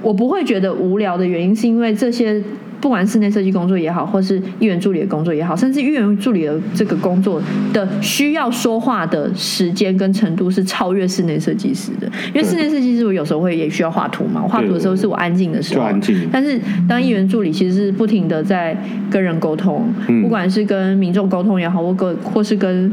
[0.02, 2.42] 我不会觉得无聊的原因，是因为这些。
[2.80, 12.06] 不管室内设计工作也好，或是议员助理的工作也好，甚至议员助理的这个工作的需要说话的时间跟程度是超越室内设计师的。
[12.28, 16.28] 因为室内设计师我有时候会也需要画图嘛，我画图的时候是我安静的时候，安静。
[16.30, 18.76] 但是当议员助理其实是不停的在
[19.10, 22.92] 跟人沟通，不管是跟民众沟通也好，或跟或是跟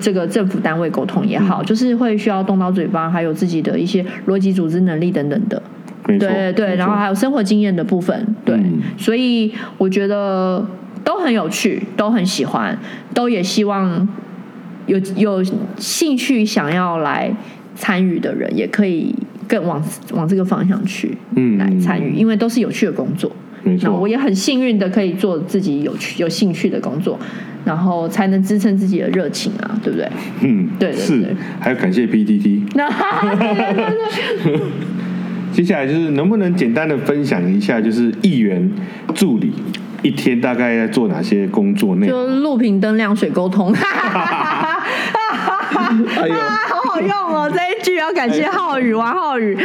[0.00, 5.60] 这个政府单位沟通也好，就是会需要动到嘴巴，还有自己的一些逻辑组织能力等等的。
[6.18, 8.58] 对对，然后还有生活经验的部分，对，
[8.96, 10.66] 所以我觉得
[11.04, 12.78] 都很有趣，都很喜欢，
[13.14, 14.08] 都也希望
[14.86, 15.44] 有有
[15.76, 17.32] 兴趣想要来
[17.74, 19.14] 参与的人，也可以
[19.46, 23.30] 更往往这个方向去，嗯，来参与，因为都是有趣的工作。
[23.82, 27.18] 那我也很幸运的可以做自己有趣、有兴趣的工作，
[27.62, 30.08] 然后才能支撑自己的热情啊，对不对？
[30.40, 32.62] 嗯，对，是，还要感谢 PDD。
[35.52, 38.70] 接下来就是能不能简单的分享一下，就是议员
[39.14, 39.52] 助理
[40.02, 42.26] 一天大概在做哪些工作内容？
[42.26, 43.74] 就录屏灯亮水沟通。
[46.16, 47.50] 哎呦，好好用哦！
[47.52, 49.56] 这一句要感谢浩宇王浩宇。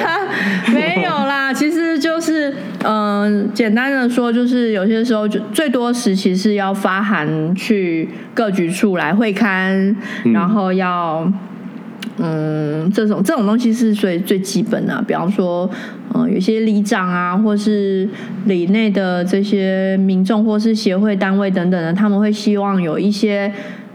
[0.72, 9.96] 没有啦，其实就是嗯，简单的说，就是有些时候就最多时期是要发函去各局处来会刊，
[10.34, 11.26] 然后要。
[12.18, 15.68] 嗯，这种这种东西是最最基本的，比方说，
[16.14, 18.08] 嗯，有些里长啊，或是
[18.46, 23.52] 里内的这些民众，或是协会单位等等的，他们会希望有一些，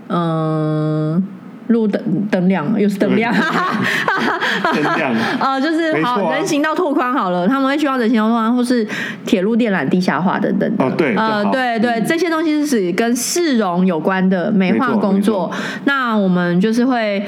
[0.07, 1.23] 嗯，
[1.67, 3.33] 路灯灯亮，又是灯亮，
[4.73, 8.85] 灯亮，呃，就是好人行道拓宽好了，他们会希望人行道拓宽，或是
[9.25, 10.69] 铁路电缆地下化等等。
[10.77, 15.49] 哦，对，呃，对对，这些东西是跟市容有关的美化工作，
[15.85, 17.23] 那我们就是会。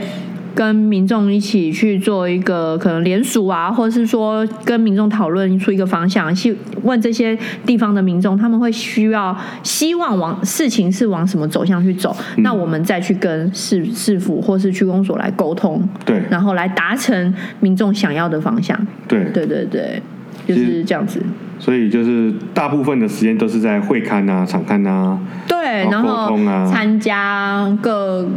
[0.53, 20.01] 跟民众一起去做一个可能联署啊，或者是说跟民众讨论出一个方向，去问这些地方的民众，他们会需要希望往事情是往什么走向去走，那我们再去跟市市府或是区公所来沟通，对，然后来达成民众想要的方向，对，对对对，
[20.47, 21.21] 就是这样子。
[21.61, 25.15] 所以就是大部分的时间都是在会刊啊、场刊啊，
[25.47, 28.27] 对，然后参加各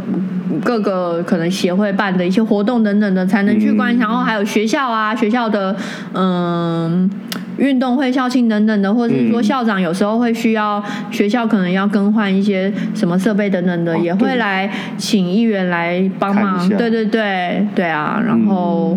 [0.63, 3.97] 各个可能协会办的一些活动等等的，才能去关。
[3.97, 5.75] 然后还有学校啊，学校的
[6.13, 7.09] 嗯
[7.57, 16.69] 运动会、校庆等等的，或者是说校长有时候会需要学校可能要更换一些什么设备等等的，也会来请议员来帮忙。
[16.69, 18.95] 对对对对啊，然后。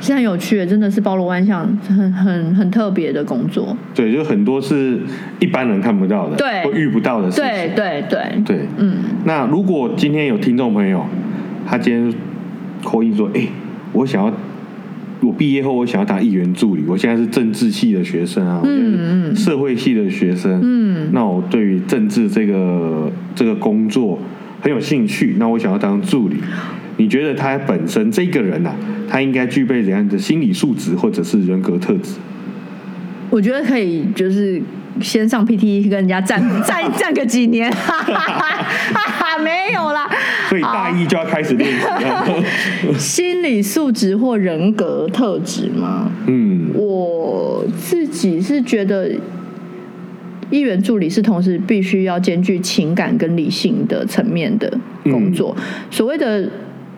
[0.00, 3.76] 是很有趣的，真的是包罗万象，很很很特别的工作。
[3.94, 5.00] 对，就很多是
[5.40, 7.44] 一般人看不到的，对，或遇不到的事情。
[7.44, 8.96] 对对对对，嗯。
[9.24, 11.04] 那如果今天有听众朋友，
[11.66, 12.14] 他今天
[12.84, 13.48] 口音说：“哎，
[13.92, 14.32] 我想要，
[15.20, 24.18] 我毕业后我想要当议员助理，我现在是政治系的学生啊，嗯嗯，社会系的学生，嗯，那我对于政治这个这个工作
[24.60, 26.36] 很有兴趣，那我想要当助理。”
[26.98, 28.74] 你觉得他本身这个人呐，
[29.08, 32.14] 他应该具备怎样的心理素质或者是人格特质？
[33.28, 34.62] 我觉得可以，就是
[35.00, 37.98] 先上 PT 跟人家站站站个几年，哈
[38.94, 40.08] 哈没有啦。
[40.48, 46.10] 所以大一就要开始练习 心理素质或人格特质吗？
[46.26, 49.10] 嗯，我自己是觉得，
[50.50, 55.54] 议员助理是同时必须要兼具情感跟理性的层面的工作，
[55.90, 56.48] 所谓的。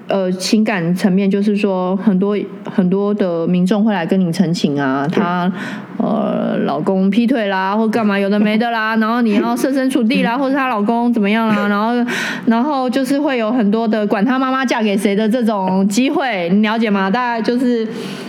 [0.08, 5.52] 呃，情感层面就是说，很多很多的民众会来跟你陈情啊，他
[5.98, 12.12] 呃老公劈腿啦，或干嘛有的没的啦， 然后你要设身处地啦，或者她老公怎么样啦， 然后
[12.46, 17.10] 然后就是会有很多的管他妈妈嫁给谁的这种机会，你了解吗？
[17.10, 17.86] 大概就是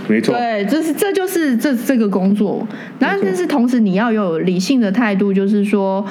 [0.08, 2.68] 没错，对，就是这就是这这个工作，
[3.00, 6.06] 但是同时你要有理性的态度，就是说。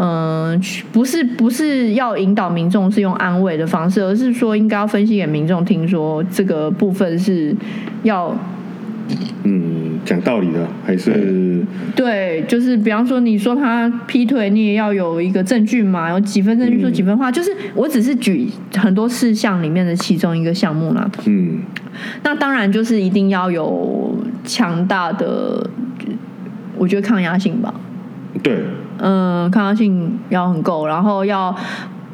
[0.00, 0.60] 嗯，
[0.92, 7.52] 不是不是要引导民众是用安慰的方式，而是说应该要分析给民众听，说这个部分是
[8.04, 8.32] 要
[9.42, 11.64] 嗯讲道理的，还是
[11.96, 21.10] 对，就是比方说，你说他劈腿，你也要有一个证据嘛，有几分证据说几分话，就是我只是举很多事项里面的其中一个项目啦。
[21.26, 21.58] 嗯
[22.22, 25.68] 那当然就是一定要有强大的，
[26.76, 27.74] 我觉得抗压性吧。
[28.40, 28.62] 对，
[29.00, 31.54] 嗯，抗压性要很够，然后要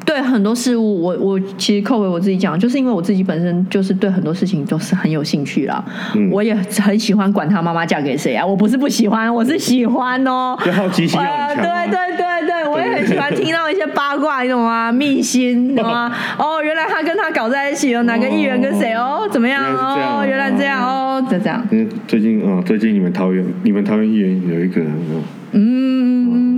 [0.05, 10.55] 对很多事物，我我其实扣回我自己讲，就是因为我自己本身就是对很多事情都是很有兴趣啦，嗯我也很喜欢管他妈妈嫁给谁啊，我不是不喜欢，我是喜欢哦。
[10.63, 11.19] 就好奇心。
[11.19, 14.91] 对对对对，我也很喜欢听到一些八卦，你懂吗？
[14.91, 16.11] 秘辛，你懂吗？
[16.37, 19.27] 哦，原来他跟他搞在一起了，哪个议员跟谁哦？
[19.31, 19.63] 怎么样？
[19.75, 21.65] 哦，原来这样哦，就这样。
[21.71, 25.23] 嗯，最近哦，最近你们桃园，你们桃园议员有一个，嗯，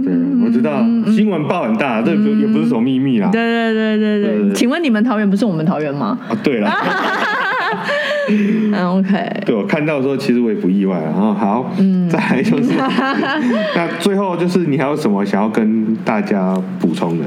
[0.04, 3.30] 对，我知道新闻报很大，这不也不是什么秘密啦。
[3.32, 3.40] 对
[3.74, 6.18] 对对对对请问你们桃园不是我们桃园吗？
[6.30, 6.70] 啊，对了，
[8.30, 11.14] 嗯，OK，对我看到的时候，其实我也不意外啊。
[11.16, 12.72] 哦好，嗯再来就是，
[13.76, 17.26] 那最后就是你还有什么想要跟大家补充的？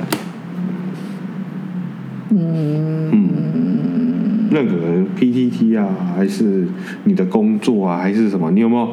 [2.32, 3.28] 嗯嗯
[4.50, 4.76] 任何
[5.18, 6.66] PTT 啊，还是
[7.04, 8.50] 你的工作啊，还是什么？
[8.50, 8.88] 你有没有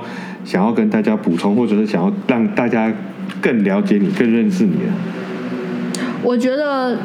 [0.45, 2.93] 想要跟大家补充，或者是想要让大家
[3.41, 6.01] 更了解你、更认识你的？
[6.23, 6.97] 我觉得，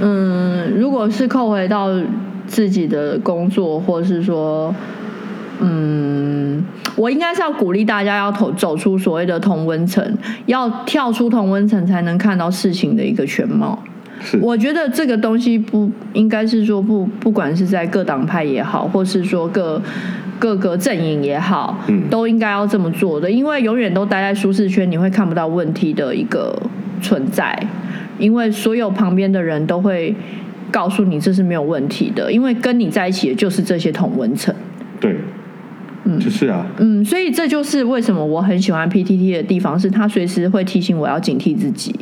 [0.00, 1.88] 嗯，如果是扣回到
[2.46, 4.74] 自己的工作，或是说，
[5.60, 6.62] 嗯，
[6.96, 13.82] 我应该是要鼓励大家要走走出所谓的同温层，要跳出同温层，才能看到事情的一个全貌。
[14.20, 19.80] 是，我觉得这个东西不应该是说不，不管是在各党派也好，或是说各
[20.38, 22.08] 各个阵营也好，嗯。
[22.08, 26.56] 都应该要这么做的，因为永远都待在舒适圈，你会看不到问题的一个
[27.02, 27.58] 存在，
[28.18, 30.14] 因为所有旁边的人都会
[30.70, 34.54] 告诉你这是没有问题的，因为跟你在一起的就是这些同文层。
[35.00, 35.16] 对，
[36.04, 41.94] 嗯，就是啊，嗯，所以这就是为什么我很喜欢 PTT 的地方，是它随时会提醒我要警惕自己，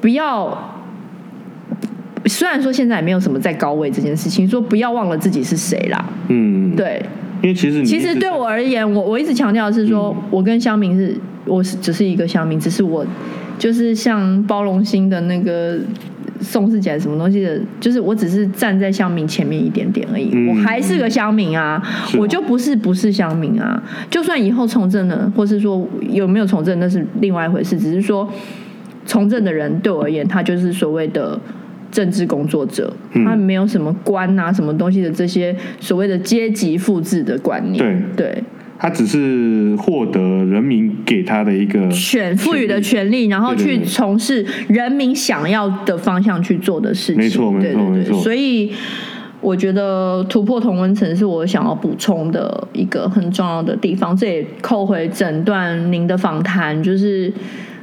[0.00, 0.76] 不要。
[2.28, 6.04] 虽然说现在也没有什么在高位这件事情，说不要忘了自己是谁啦。
[6.28, 7.02] 嗯，，对，
[7.42, 13.06] 因为其实其实对我而言，我我一直强调的是说，我跟乡民是，我是只是一个乡民，只是我
[13.58, 15.78] 就是像包容心的那个
[16.40, 21.82] 宋世杰什么东西的，就是我只是站在乡民前面一点点而已，嗯我还是个乡民啊，
[22.18, 23.82] 我就不是不是乡民啊。
[24.10, 28.28] 就算以后从政了，或是说有没有从政，那是另外一回事，只是说
[29.06, 31.38] 从政的人对我而言，他就是所谓的。
[31.90, 33.24] 政治工作者，嗯。
[33.24, 37.78] 他没有什么官啊、什么东西的这些所谓的阶级复制的观念，
[38.16, 38.26] 对。
[38.28, 38.44] 对，
[38.78, 47.16] 他只是获得人民给他的一个权赋予的权利，然后去从事人民想要的方向去做的事情。
[47.16, 48.16] 没错没错没错。
[48.20, 48.72] 所以
[49.40, 54.16] 我觉得突破同温层是我想要补充的一个很重要的地方。
[54.16, 57.32] 这也扣回整段您的访谈，就是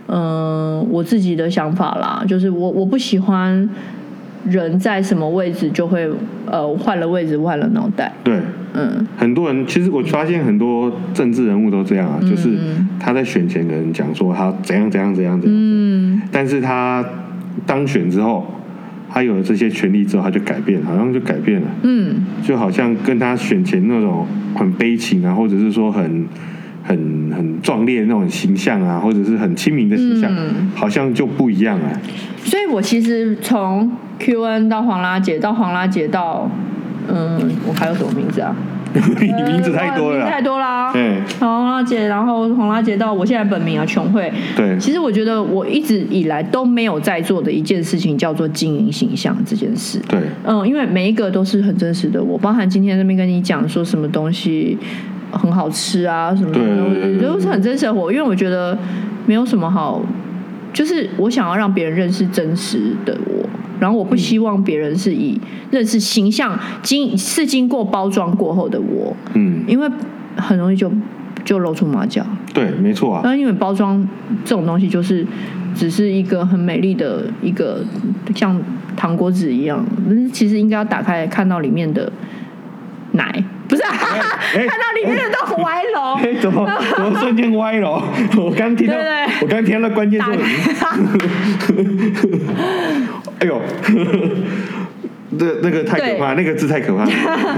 [0.07, 3.69] 嗯、我自己的想法啦，就是我我不喜欢
[4.47, 6.09] 人在什么位置就会
[6.45, 8.13] 呃换了位置换了脑袋。
[8.23, 8.39] 对。
[8.77, 12.57] 嗯，很多人其实我发现很多政治人物都这样啊，就是
[12.99, 17.01] 他在选前跟人讲说他怎样怎样怎样怎样，嗯，但是他
[17.65, 18.45] 当选之后，
[19.09, 26.25] 他有了这些权利之后，他就改变，好像就改变了，嗯，就好像跟他选前那种很悲情啊，或者是说很
[26.85, 26.97] 很
[27.35, 31.89] 很壮烈的那种形象啊，或者是很亲民的形象，嗯好像就不一样啊。
[32.43, 36.49] 所以我其实从 Q N 到黄拉姐，到黄拉姐到
[37.07, 38.55] 嗯，我还有什么名字啊？
[38.95, 40.93] 你名字太多了太，多啦。
[40.93, 44.31] 对黄拉姐，然后黄拉姐到我现在本名啊，琼慧。
[44.55, 49.99] 对其实我觉得我一直以来都没有在做的一件事情，叫做经营形象这件事。
[50.07, 54.77] 对嗯，因为每一个都是很真实的我，包含今天这边跟你讲说什么东西
[55.35, 58.11] 很好吃啊，什么对对对对的，都是很真实的我。
[58.11, 58.77] 因为我觉得
[59.25, 60.01] 没有什么好，
[60.73, 63.47] 就是我想要让别人认识真实的我，
[63.79, 65.39] 然后我不希望别人是以
[65.71, 69.89] 认识形象经是经过包装过后的我，嗯，因为
[70.37, 70.91] 很容易就
[71.43, 72.25] 就露出马脚。
[72.53, 74.07] 对，没错啊，然后因为包装
[74.43, 75.25] 这种东西，就是
[75.75, 77.83] 只是一个很美丽的一个
[78.33, 78.57] 像
[78.95, 82.09] 糖果纸一样，但是其实应该要打开看到里面的
[83.11, 83.43] 奶，
[83.75, 83.83] 不是、
[84.67, 86.15] 看到里面的都歪楼。
[86.15, 88.01] 哎，怎么怎么瞬间歪了？
[88.37, 88.95] 我刚听到，
[89.41, 90.31] 我刚听到关键字。
[90.79, 90.89] 打，
[93.39, 93.61] 哎呦，
[95.31, 97.05] 那那个太可怕，那个字太可怕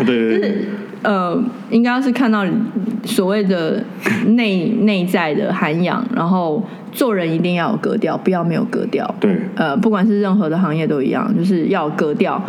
[0.04, 0.56] 对对，
[1.04, 2.46] 呃，应该是看到
[3.04, 3.84] 所谓的
[4.28, 9.16] 内内在的涵养，然后做人一定要有格调，不要没有格调。
[9.20, 12.42] 对，呃，不管是任何的行业都一样，就是要有格调，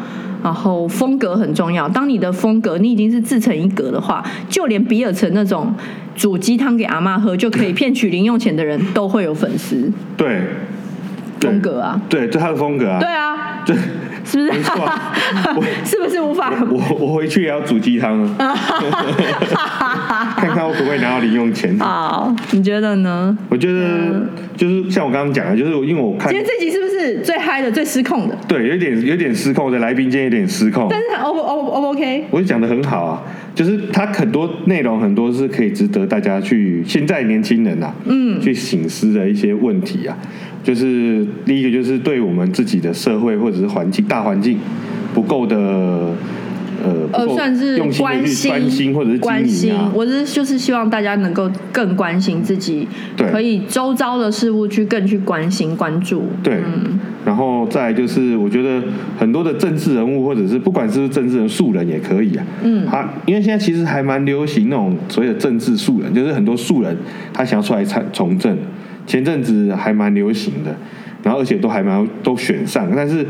[0.42, 1.88] 然后风格很重要。
[1.88, 5.72] 当你的风格你已经是自成一格的话，就连比尔城那种
[6.16, 10.40] 煮鸡汤给阿妈喝就可以骗取零用钱的人都会有粉丝对，
[11.38, 12.00] 对风格啊。
[12.08, 12.98] 对，就他的风格啊。
[12.98, 13.76] 对啊，对，
[14.30, 15.12] 是不是没错啊？
[15.84, 16.52] 是不是无法？
[16.70, 18.54] 我我回去也要煮鸡汤啊，
[20.36, 21.76] 看看我可不可以拿到零用钱。
[21.78, 23.36] 好，你觉得呢？
[23.48, 24.26] 我觉得
[24.58, 28.36] 就是像我刚刚讲的，就是因为我看今天这集是不是最嗨的、最失控的？
[28.48, 30.88] 对有点有点失控，我的来宾今天有点失控。
[30.90, 33.22] 但是 O O O O K，我就讲的很好啊，
[33.54, 40.18] 就是它很多内容很多是可以值得大家去现在年轻人啊，嗯，去醒思的一些问题啊。
[40.64, 44.58] 就是第一个就是对我们自己的社会或者是环境大环境
[45.14, 46.12] 不够的
[46.84, 49.74] 呃呃，算是用心关心、关心或者是关心。
[49.94, 56.24] 我是就是希望大家能够更关心自己，对可以周遭的事物去更去关心、关注。
[56.42, 58.82] 对，嗯然后再就是，我觉得
[59.18, 62.46] 很多的政治人物，或者是不管是不是政治人素人也可以啊。
[62.62, 66.96] 嗯他因为现在其实还蛮流行那种所谓的政治素人，就是很多素人
[67.34, 68.56] 他想要出来参从政，
[69.06, 70.74] 前阵子还蛮流行的，
[71.22, 73.26] 然后而且都还蛮都选上，但是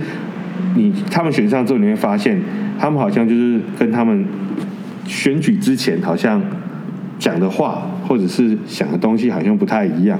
[0.75, 2.41] 你他们选上之后，你会发现
[2.79, 4.25] 他们好像就是跟他们
[5.07, 6.41] 选举之前好像
[7.19, 10.19] 讲的话或者是想的东西好像不太一样，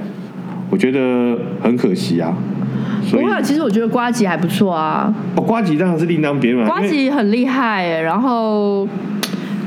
[0.69, 2.33] 我觉得很可惜啊。
[3.11, 8.87] 不会啊，其实我觉得瓜吉还不错啊，哦，瓜吉当然是另当别论啊，瓜吉很厉害耶，然后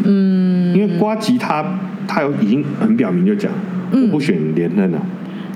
[0.05, 0.73] 嗯。
[0.75, 1.63] 因为瓜吉他
[2.09, 3.53] 他有已经很表明就讲，
[3.91, 4.99] 我不选连任了，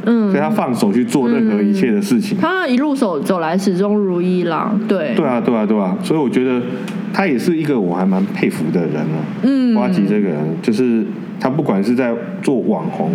[0.07, 2.39] 嗯所以，他放手去做任何一切的事情。
[2.41, 6.63] 他一路走走来始终如一啦，对，对啊，对啊，对啊，所以我觉得
[7.13, 9.19] 他也是一个我还蛮佩服的人啊。
[9.43, 11.05] 嗯瓜吉这个人，就是
[11.39, 13.11] 他不管是在做网红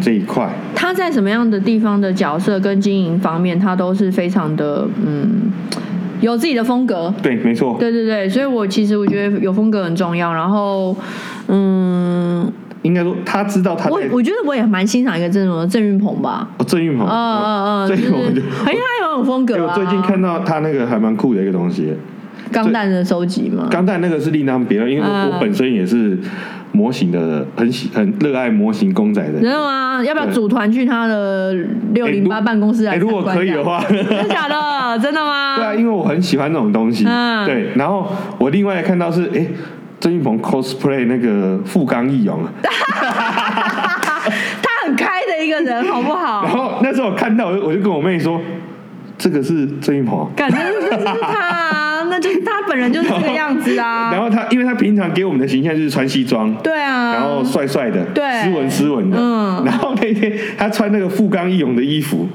[0.00, 5.50] 这一块，他在什么样的地方的角色跟经营方面，他都是非常的嗯，
[6.20, 7.12] 有自己的风格。
[7.22, 10.32] 对，没错，对对对，所以我其实我觉得有风格很重要。
[10.32, 10.94] 然后，
[11.48, 12.52] 嗯，
[12.84, 16.48] 应该说他知道他在我我觉得我也蛮欣赏一个这种郑云鹏吧。
[16.58, 18.40] 哦郑云鹏，嗯嗯嗯，郑就是运鹏就。
[18.64, 19.72] 哎，他有很风哎格啊。
[19.72, 21.92] 我最近看到他那个还蛮酷的一个东西，
[22.52, 23.66] 钢弹的收集嘛。
[23.70, 26.18] 钢弹那个是另当别论，因为我嗯我本身也是
[26.72, 29.44] 模型的，很喜很热爱模型公仔的真。
[29.44, 30.02] 的吗？
[30.04, 31.54] 要不要对组团去他的
[31.92, 32.96] 六零八办公室来？
[32.96, 34.98] 如果可以的，话， 真的假的？
[35.00, 35.56] 真的吗？
[35.56, 37.04] 对啊，因为我很喜欢那种东西。
[37.06, 38.06] 嗯对，然后
[38.38, 39.46] 我另外看到是，哎，
[40.04, 42.70] 郑云鹏 cosplay 那个富冈义勇， 他
[44.84, 46.52] 很开的一个人，好不好然？
[46.52, 48.38] 后那时候我看到，我就我就跟我妹说，
[49.16, 50.28] 这个是郑云鹏。
[50.36, 54.24] 感觉这就是他啊，那就是他本人就是这个样子啊 然啊。
[54.24, 59.16] 后他，因为他平常给我们的形象就是穿西装，对啊，然后帅帅的，对斯文斯文的。
[59.18, 62.28] 嗯然后那天他穿那个富冈义勇的衣服，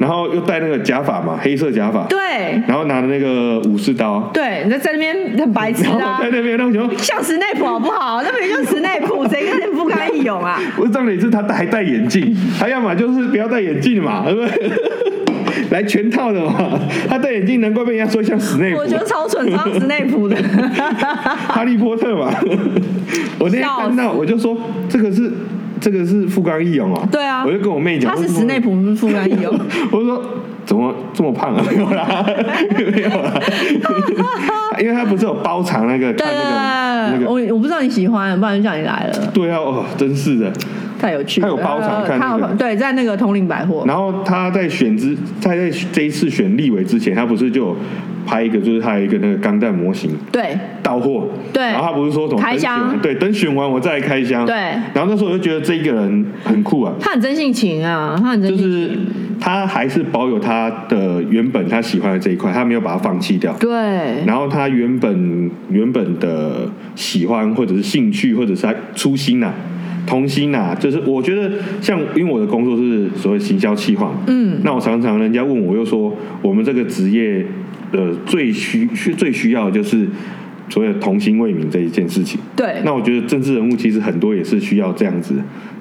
[0.00, 2.18] 然后又戴那个假发嘛，黑色假发，对
[2.66, 8.22] 然后拿着那个武士刀，对，你在在那边很白痴啊在，那边，那我想说，像史内普好不好？
[8.22, 10.58] 那明明就是史内普，谁跟你不堪一勇啊？
[10.78, 14.72] 我重点是他还戴眼镜，他要么就是不要戴眼镜嘛，对不对？
[15.70, 20.34] 来全套的嘛，他戴眼镜难怪被人家说像史内普我，觉得超蠢，超史内普的。
[21.46, 22.32] 哈利波特嘛。
[23.38, 24.56] 我那天看到我就说
[24.88, 25.30] 这个是
[25.80, 29.52] 这个是富冈义勇啊，对啊我就跟我妹讲，他是史内普，不是富冈义勇。
[29.90, 30.22] 我说
[30.64, 31.64] 怎么这么胖啊？
[31.68, 32.24] 没有啦，
[32.76, 33.40] 没有啦，
[34.80, 40.52] 因为他不是有包藏那个对看那个那对，个，我我不知道你喜欢，不然就叫你来了，对啊，哦，真是的。
[41.00, 41.48] 太有趣了。
[41.48, 43.84] 他有包场看那个他有对，在那个统领百货。
[43.86, 47.76] 然后他在选之，他在这一次选立委之前，他不是就有
[48.30, 50.56] 拍一个，就是他有一个那个钢弹模型对。
[50.84, 51.64] 到货，对。
[51.64, 52.96] 然后他不是说什么开箱。
[53.02, 54.54] 对，等选完我再来开箱，对。
[54.94, 58.70] 然后那时候我就觉得这一个人很酷啊，他很真性情啊，他很真性情。
[58.70, 58.98] 就是
[59.40, 63.52] 他还是保有他的原本他喜欢的这一块，他没有把它放弃掉。
[63.58, 63.68] 对。
[64.24, 69.54] 然后他原本原本的喜欢或者是兴趣或者是他初心呐、啊
[70.06, 71.48] 童心呐、就是我觉得
[71.80, 74.58] 像因为我的工作是所谓行销企划，嗯。
[74.64, 76.12] 那我常常人家问我又说
[76.42, 77.44] 我们这个职业
[77.92, 80.06] 呃最需需最需要的就是
[80.68, 82.40] 所谓的童心未泯这一件事情。
[82.54, 82.76] 对。
[82.84, 85.34] 那我觉得政治人物其实很多也是需要这样子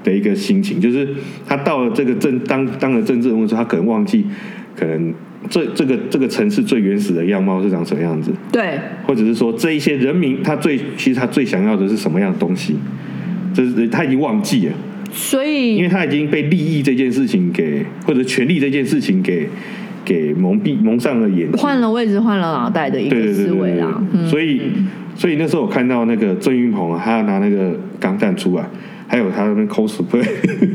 [0.03, 1.07] 的一个心情，就是
[1.45, 4.25] 他到了这个政当当了政治人物之后，他可能忘记
[4.75, 5.13] 可能
[5.49, 8.79] 这这个这个城市最原始的样貌是长什么样子，对。
[9.05, 12.75] 或者是说这一些人民他最其实他最想要的是什么样的东西，
[13.53, 14.73] 这是他已经忘记了，
[15.11, 19.47] 所以因为他已经被利益这件事情给或者权力这件事情给
[20.09, 21.61] 给蒙蔽蒙上了眼睛。
[21.61, 23.85] 换了位置，换了脑袋的一个思维啦。
[24.11, 24.59] 对，嗯所以
[25.13, 28.65] 所以那时候我看到那个郑云鹏啊，他要拿那个钢弹出来，
[29.07, 30.25] 还有他那边 cosplay，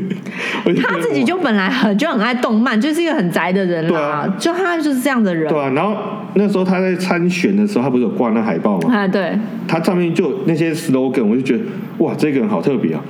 [0.81, 5.51] 他自己就本来很就很爱动漫，就是一个很宅的人啦，就他就是这样的人。
[5.51, 5.97] 对啊，然后
[6.35, 8.95] 那时候他在参选的时候，他不是有挂那海报吗？
[8.95, 11.63] 啊，对，他上面就那些 slogan，我就觉得
[11.97, 13.01] 哇，这个人好特别啊！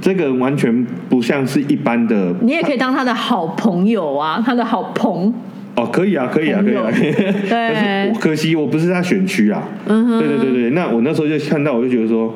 [0.00, 5.34] 这个人完全不像是一般的，你也可以当他的好朋友啊，他的好朋。
[5.78, 6.90] 哦，可以啊，可以啊，可以啊。
[6.92, 8.12] 对。
[8.18, 9.62] 可惜我不是他选区啊。
[9.86, 12.34] 嗯哼，对对对对，那我那时候就看到，我就觉得说，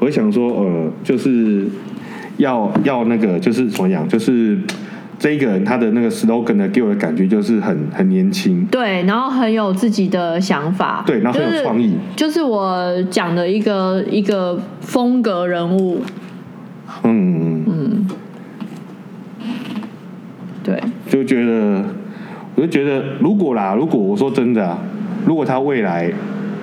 [0.00, 1.66] 我想说，呃，就是
[2.38, 4.58] 要要那个，就是怎么讲，就是
[5.20, 8.66] 这一个人他的那个 slogan 呢，给我的感觉就是很很年轻。
[8.66, 11.94] 对，然后很有自己的想法，对然后很有创意。
[12.16, 16.02] 就是我讲的一个一个风格人物，
[17.04, 18.06] 嗯，嗯，
[20.64, 21.84] 对，就觉得，我
[22.64, 24.78] 就觉得，如果啦，如果我说真的啊，
[25.26, 26.10] 如果他未来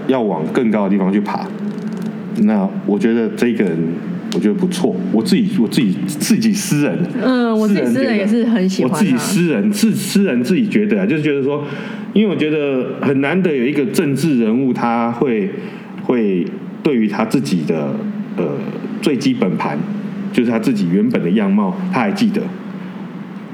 [0.07, 1.45] 要往更高的地方去爬，
[2.39, 3.77] 那我觉得这个人，
[4.33, 4.95] 我觉得不错。
[5.11, 11.63] 我自己，我自己自己私人，嗯，我自己私人也是很喜欢我自己私人自私人自己觉得啊，就是觉得说，
[12.13, 15.51] 因为我觉得很难得有一个政治人物，他会
[16.03, 16.43] 会
[16.81, 17.93] 对于他自己的
[18.37, 18.45] 呃
[19.03, 19.77] 最基本盘，
[20.33, 22.41] 就是他自己原本的样貌，他还记得。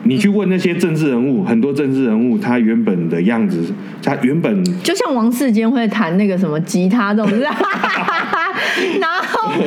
[0.07, 3.63] 你去问那些政治人物，很多政治人物，他原本的样子，
[4.01, 7.39] 他原本就像王世坚会弹那个什么吉他这种，
[8.99, 9.51] 然后，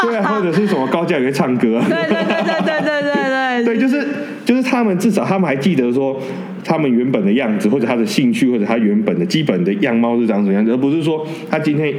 [0.00, 4.06] 对啊，或者是什么高价也会唱歌啊，对对对对对对对对对， 就是
[4.44, 6.20] 就是他们至少他们还记得说
[6.64, 11.92] 他们原本的样子，或者他的兴趣，或者他原本的基本的样貌是长什么样子，而不是说他今天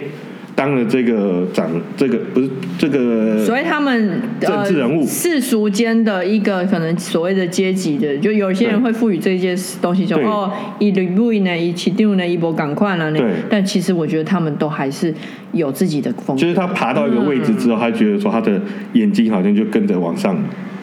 [0.55, 10.49] 当了这个长这个不是这个所以他们政治人物呃、世俗间的一个可能所谓的阶级的，就有些人会赋予这件东西就哦，
[10.79, 13.19] 一吕布呢，一起定呢，一波赶快了呢。
[13.49, 15.13] 但其实我觉得他们都还是
[15.51, 16.41] 有自己的风格。
[16.41, 18.61] 就是他爬到一个位置之后，他觉得说他的
[18.93, 20.35] 眼睛好像就跟着往上，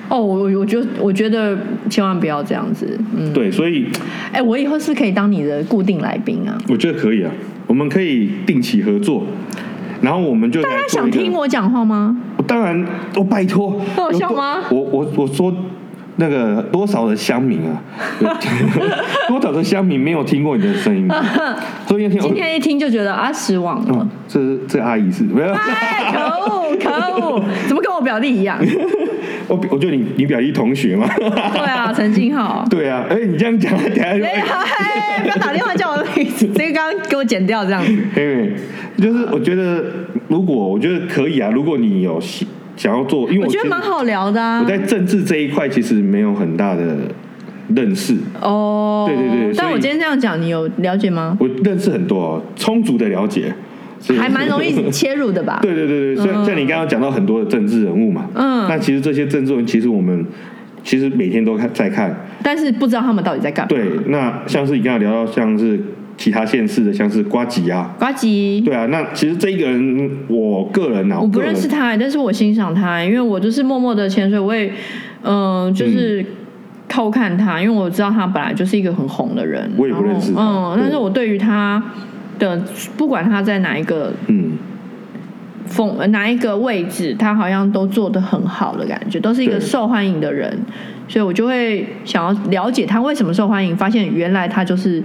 [0.08, 1.56] 哦，我我觉得我觉得
[1.88, 3.86] 千万不要这样子，嗯，对，所以
[4.32, 6.58] 哎，我以后是可以当你的固定来宾啊。
[6.68, 7.30] 我觉得可以啊，
[7.66, 9.24] 我们可以定期合作，
[10.00, 10.76] 然后我们就大家。
[10.88, 12.16] 想听我讲话吗？
[12.36, 12.84] 我当然，
[13.16, 15.54] 我拜托，那我笑吗我我我说
[16.22, 17.82] 那个多少的乡民啊，
[19.26, 21.08] 多少的乡民没有听过你的声音，
[21.88, 28.56] 所以今天一听就觉得啊失望了哦。，这这阿姨是没有，哎，可恶可恶，怎么跟我表弟一样？
[29.48, 32.64] 我我觉得你你表弟同学嘛，对啊，陈金浩。
[32.70, 37.92] 对啊，哎，你这样讲，等下就不要打电话叫我的名字，这个刚刚给我剪掉，这样子。
[37.92, 38.52] 因为
[38.96, 39.84] 就是我觉得，
[40.28, 42.20] 如果我觉得可以啊，如果你有
[42.82, 44.68] 想想要做，因为我我觉得蛮好聊的啊我。
[44.68, 46.82] 在政治这一块其实没有很大的
[47.76, 51.36] 认识，哦，对对对但我今天这样讲，你有了解吗？
[51.38, 53.54] 我认识很多哦，充足的了解，
[54.18, 55.60] 还蛮容易切入的吧？
[55.62, 60.26] 对对对对，像像你刚刚讲到很多的政治人物嘛，嗯那其实这些政治人物，其实我们
[60.82, 62.12] 其实每天都看在看，
[62.42, 63.68] 但是不知道他们到底在干嘛。
[63.68, 65.80] 对，那像是你刚刚聊到像是
[66.16, 74.72] 其他县市的，像是瓜吉啊，瓜吉，对啊，那其实这一个人，我个人啊，我不认识他，但是我欣赏他，因为我就是默默的潜水，我也，
[75.24, 76.24] 嗯、就是
[76.88, 79.70] 偷看他，因为我知道他本来就是一个很红的人。
[79.76, 81.82] 我也不认识他嗯，但是我对于他
[82.38, 82.62] 的，
[82.96, 84.52] 不管他在哪一个嗯，
[85.66, 90.56] 风呃哪一个位置，他好像都做的很好的感觉，都是一个受欢迎的人，
[91.08, 95.02] 所以我就会想要了解他为什么受欢迎，发现原来他就是，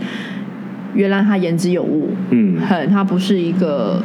[0.98, 2.60] 原来他言之有物，嗯。
[2.60, 4.02] 很他不是一个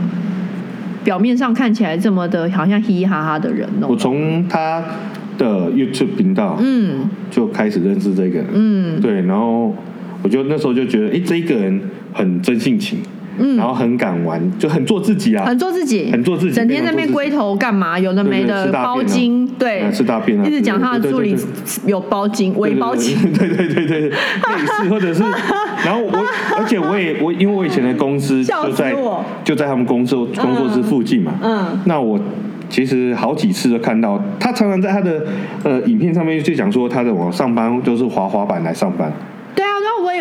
[1.02, 3.88] 表面上看起来这么的好像嘻嘻哈哈的人哦。
[3.88, 3.96] 我。
[3.96, 4.84] 从他
[5.38, 7.08] 的 YouTube 频道嗯。
[7.30, 9.00] 就开始认识这个人，嗯。
[9.00, 9.74] 对，然后
[10.22, 11.80] 我就那时候就觉得，哎，这一个人
[12.12, 12.98] 很真性情，
[13.38, 13.56] 嗯。
[13.56, 17.98] 然后很敢玩，就很做自己啊，很做自己，很做自己整天在那边龟头干嘛？
[17.98, 19.80] 有的没的包金，对。
[19.80, 21.36] 啊，吃大便啊一直讲他的助理
[21.86, 25.22] 有包金，伪包金，对对 对对对，类似或者是，
[25.84, 26.10] 然后我
[26.56, 28.94] 而且我也我因为我以前的公司就在
[29.44, 31.80] 就在他们工作工作室附近嘛，嗯。
[31.84, 32.18] 那我
[32.68, 35.24] 其实好几次都看到他常常在他的
[35.62, 39.12] 呃影片上面就讲说他的往上班都是滑滑板来上班，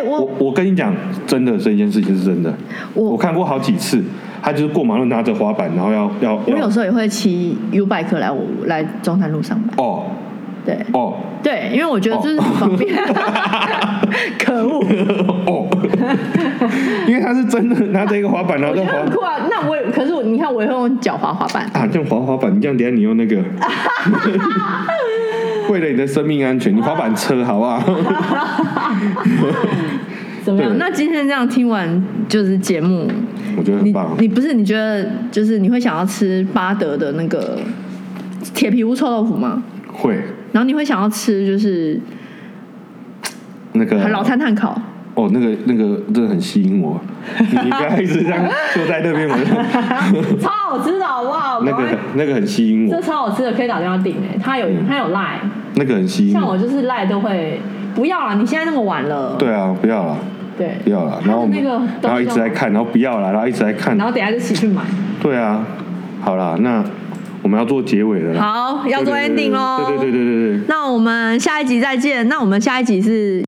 [0.03, 0.93] 我我跟你讲，
[1.25, 2.53] 真的这件事情是真的，
[2.93, 4.03] 我我看过好几次，
[4.41, 10.03] 他就是过马路拿着滑板，然后要要我有时候也会骑 U bike 来我来中山路上班，哦。
[10.63, 10.77] 对。
[10.93, 11.13] 哦。
[11.41, 12.95] 对，因为我觉得这是很方便。
[14.37, 14.79] 可恶，
[15.47, 15.67] 哦，
[17.07, 18.85] 因为他是真的拿着一个滑板，然我后在
[19.15, 19.39] 滑！
[19.49, 23.37] 那我也可是我，你看我也会用脚滑滑板，啊，这样滑滑板，你这样等下你用那个，
[25.71, 27.79] 为了你的生命安全，你滑板车好不好？
[30.43, 30.77] 怎么样？
[30.77, 33.09] 那今天这样听完就是节目，
[33.57, 34.13] 我觉得很棒。
[34.19, 37.57] 你不是你觉得就是你会想要吃巴德的那个
[38.53, 39.63] 铁皮屋臭豆腐吗？
[39.93, 40.19] 会
[40.51, 41.97] 然后你会想要吃就是
[43.73, 44.77] 那个老摊炭烤，
[45.15, 46.99] 哦，那个那个真的很吸引我。
[47.39, 48.43] 你你不要一直这样
[48.73, 49.45] 坐在那边，我就
[50.39, 51.61] 超好吃的好不好？
[51.63, 51.83] 那个
[52.15, 55.39] 那个很吸引我这，超好吃的，可以打电话订哎，他有他有赖，
[55.75, 56.39] 那个很吸引我。
[56.39, 57.59] 像我就是赖都会
[57.93, 60.17] 不要了，你现在那么晚了，对啊，不要了，
[60.57, 61.21] 对不要了。
[61.25, 64.07] 然后那个然后一直在看，然后不要了，然后一直在看然。
[64.07, 64.81] 后等下就起去买。
[65.21, 65.65] 对啊，
[66.21, 66.83] 好啦，那
[67.43, 68.41] 我们要做结尾了。
[68.41, 69.83] 好，要做 ending 喽。
[69.87, 70.61] 对对对对对对。
[70.67, 72.27] 那我们下一集再见。
[72.29, 73.43] 那我们下一集是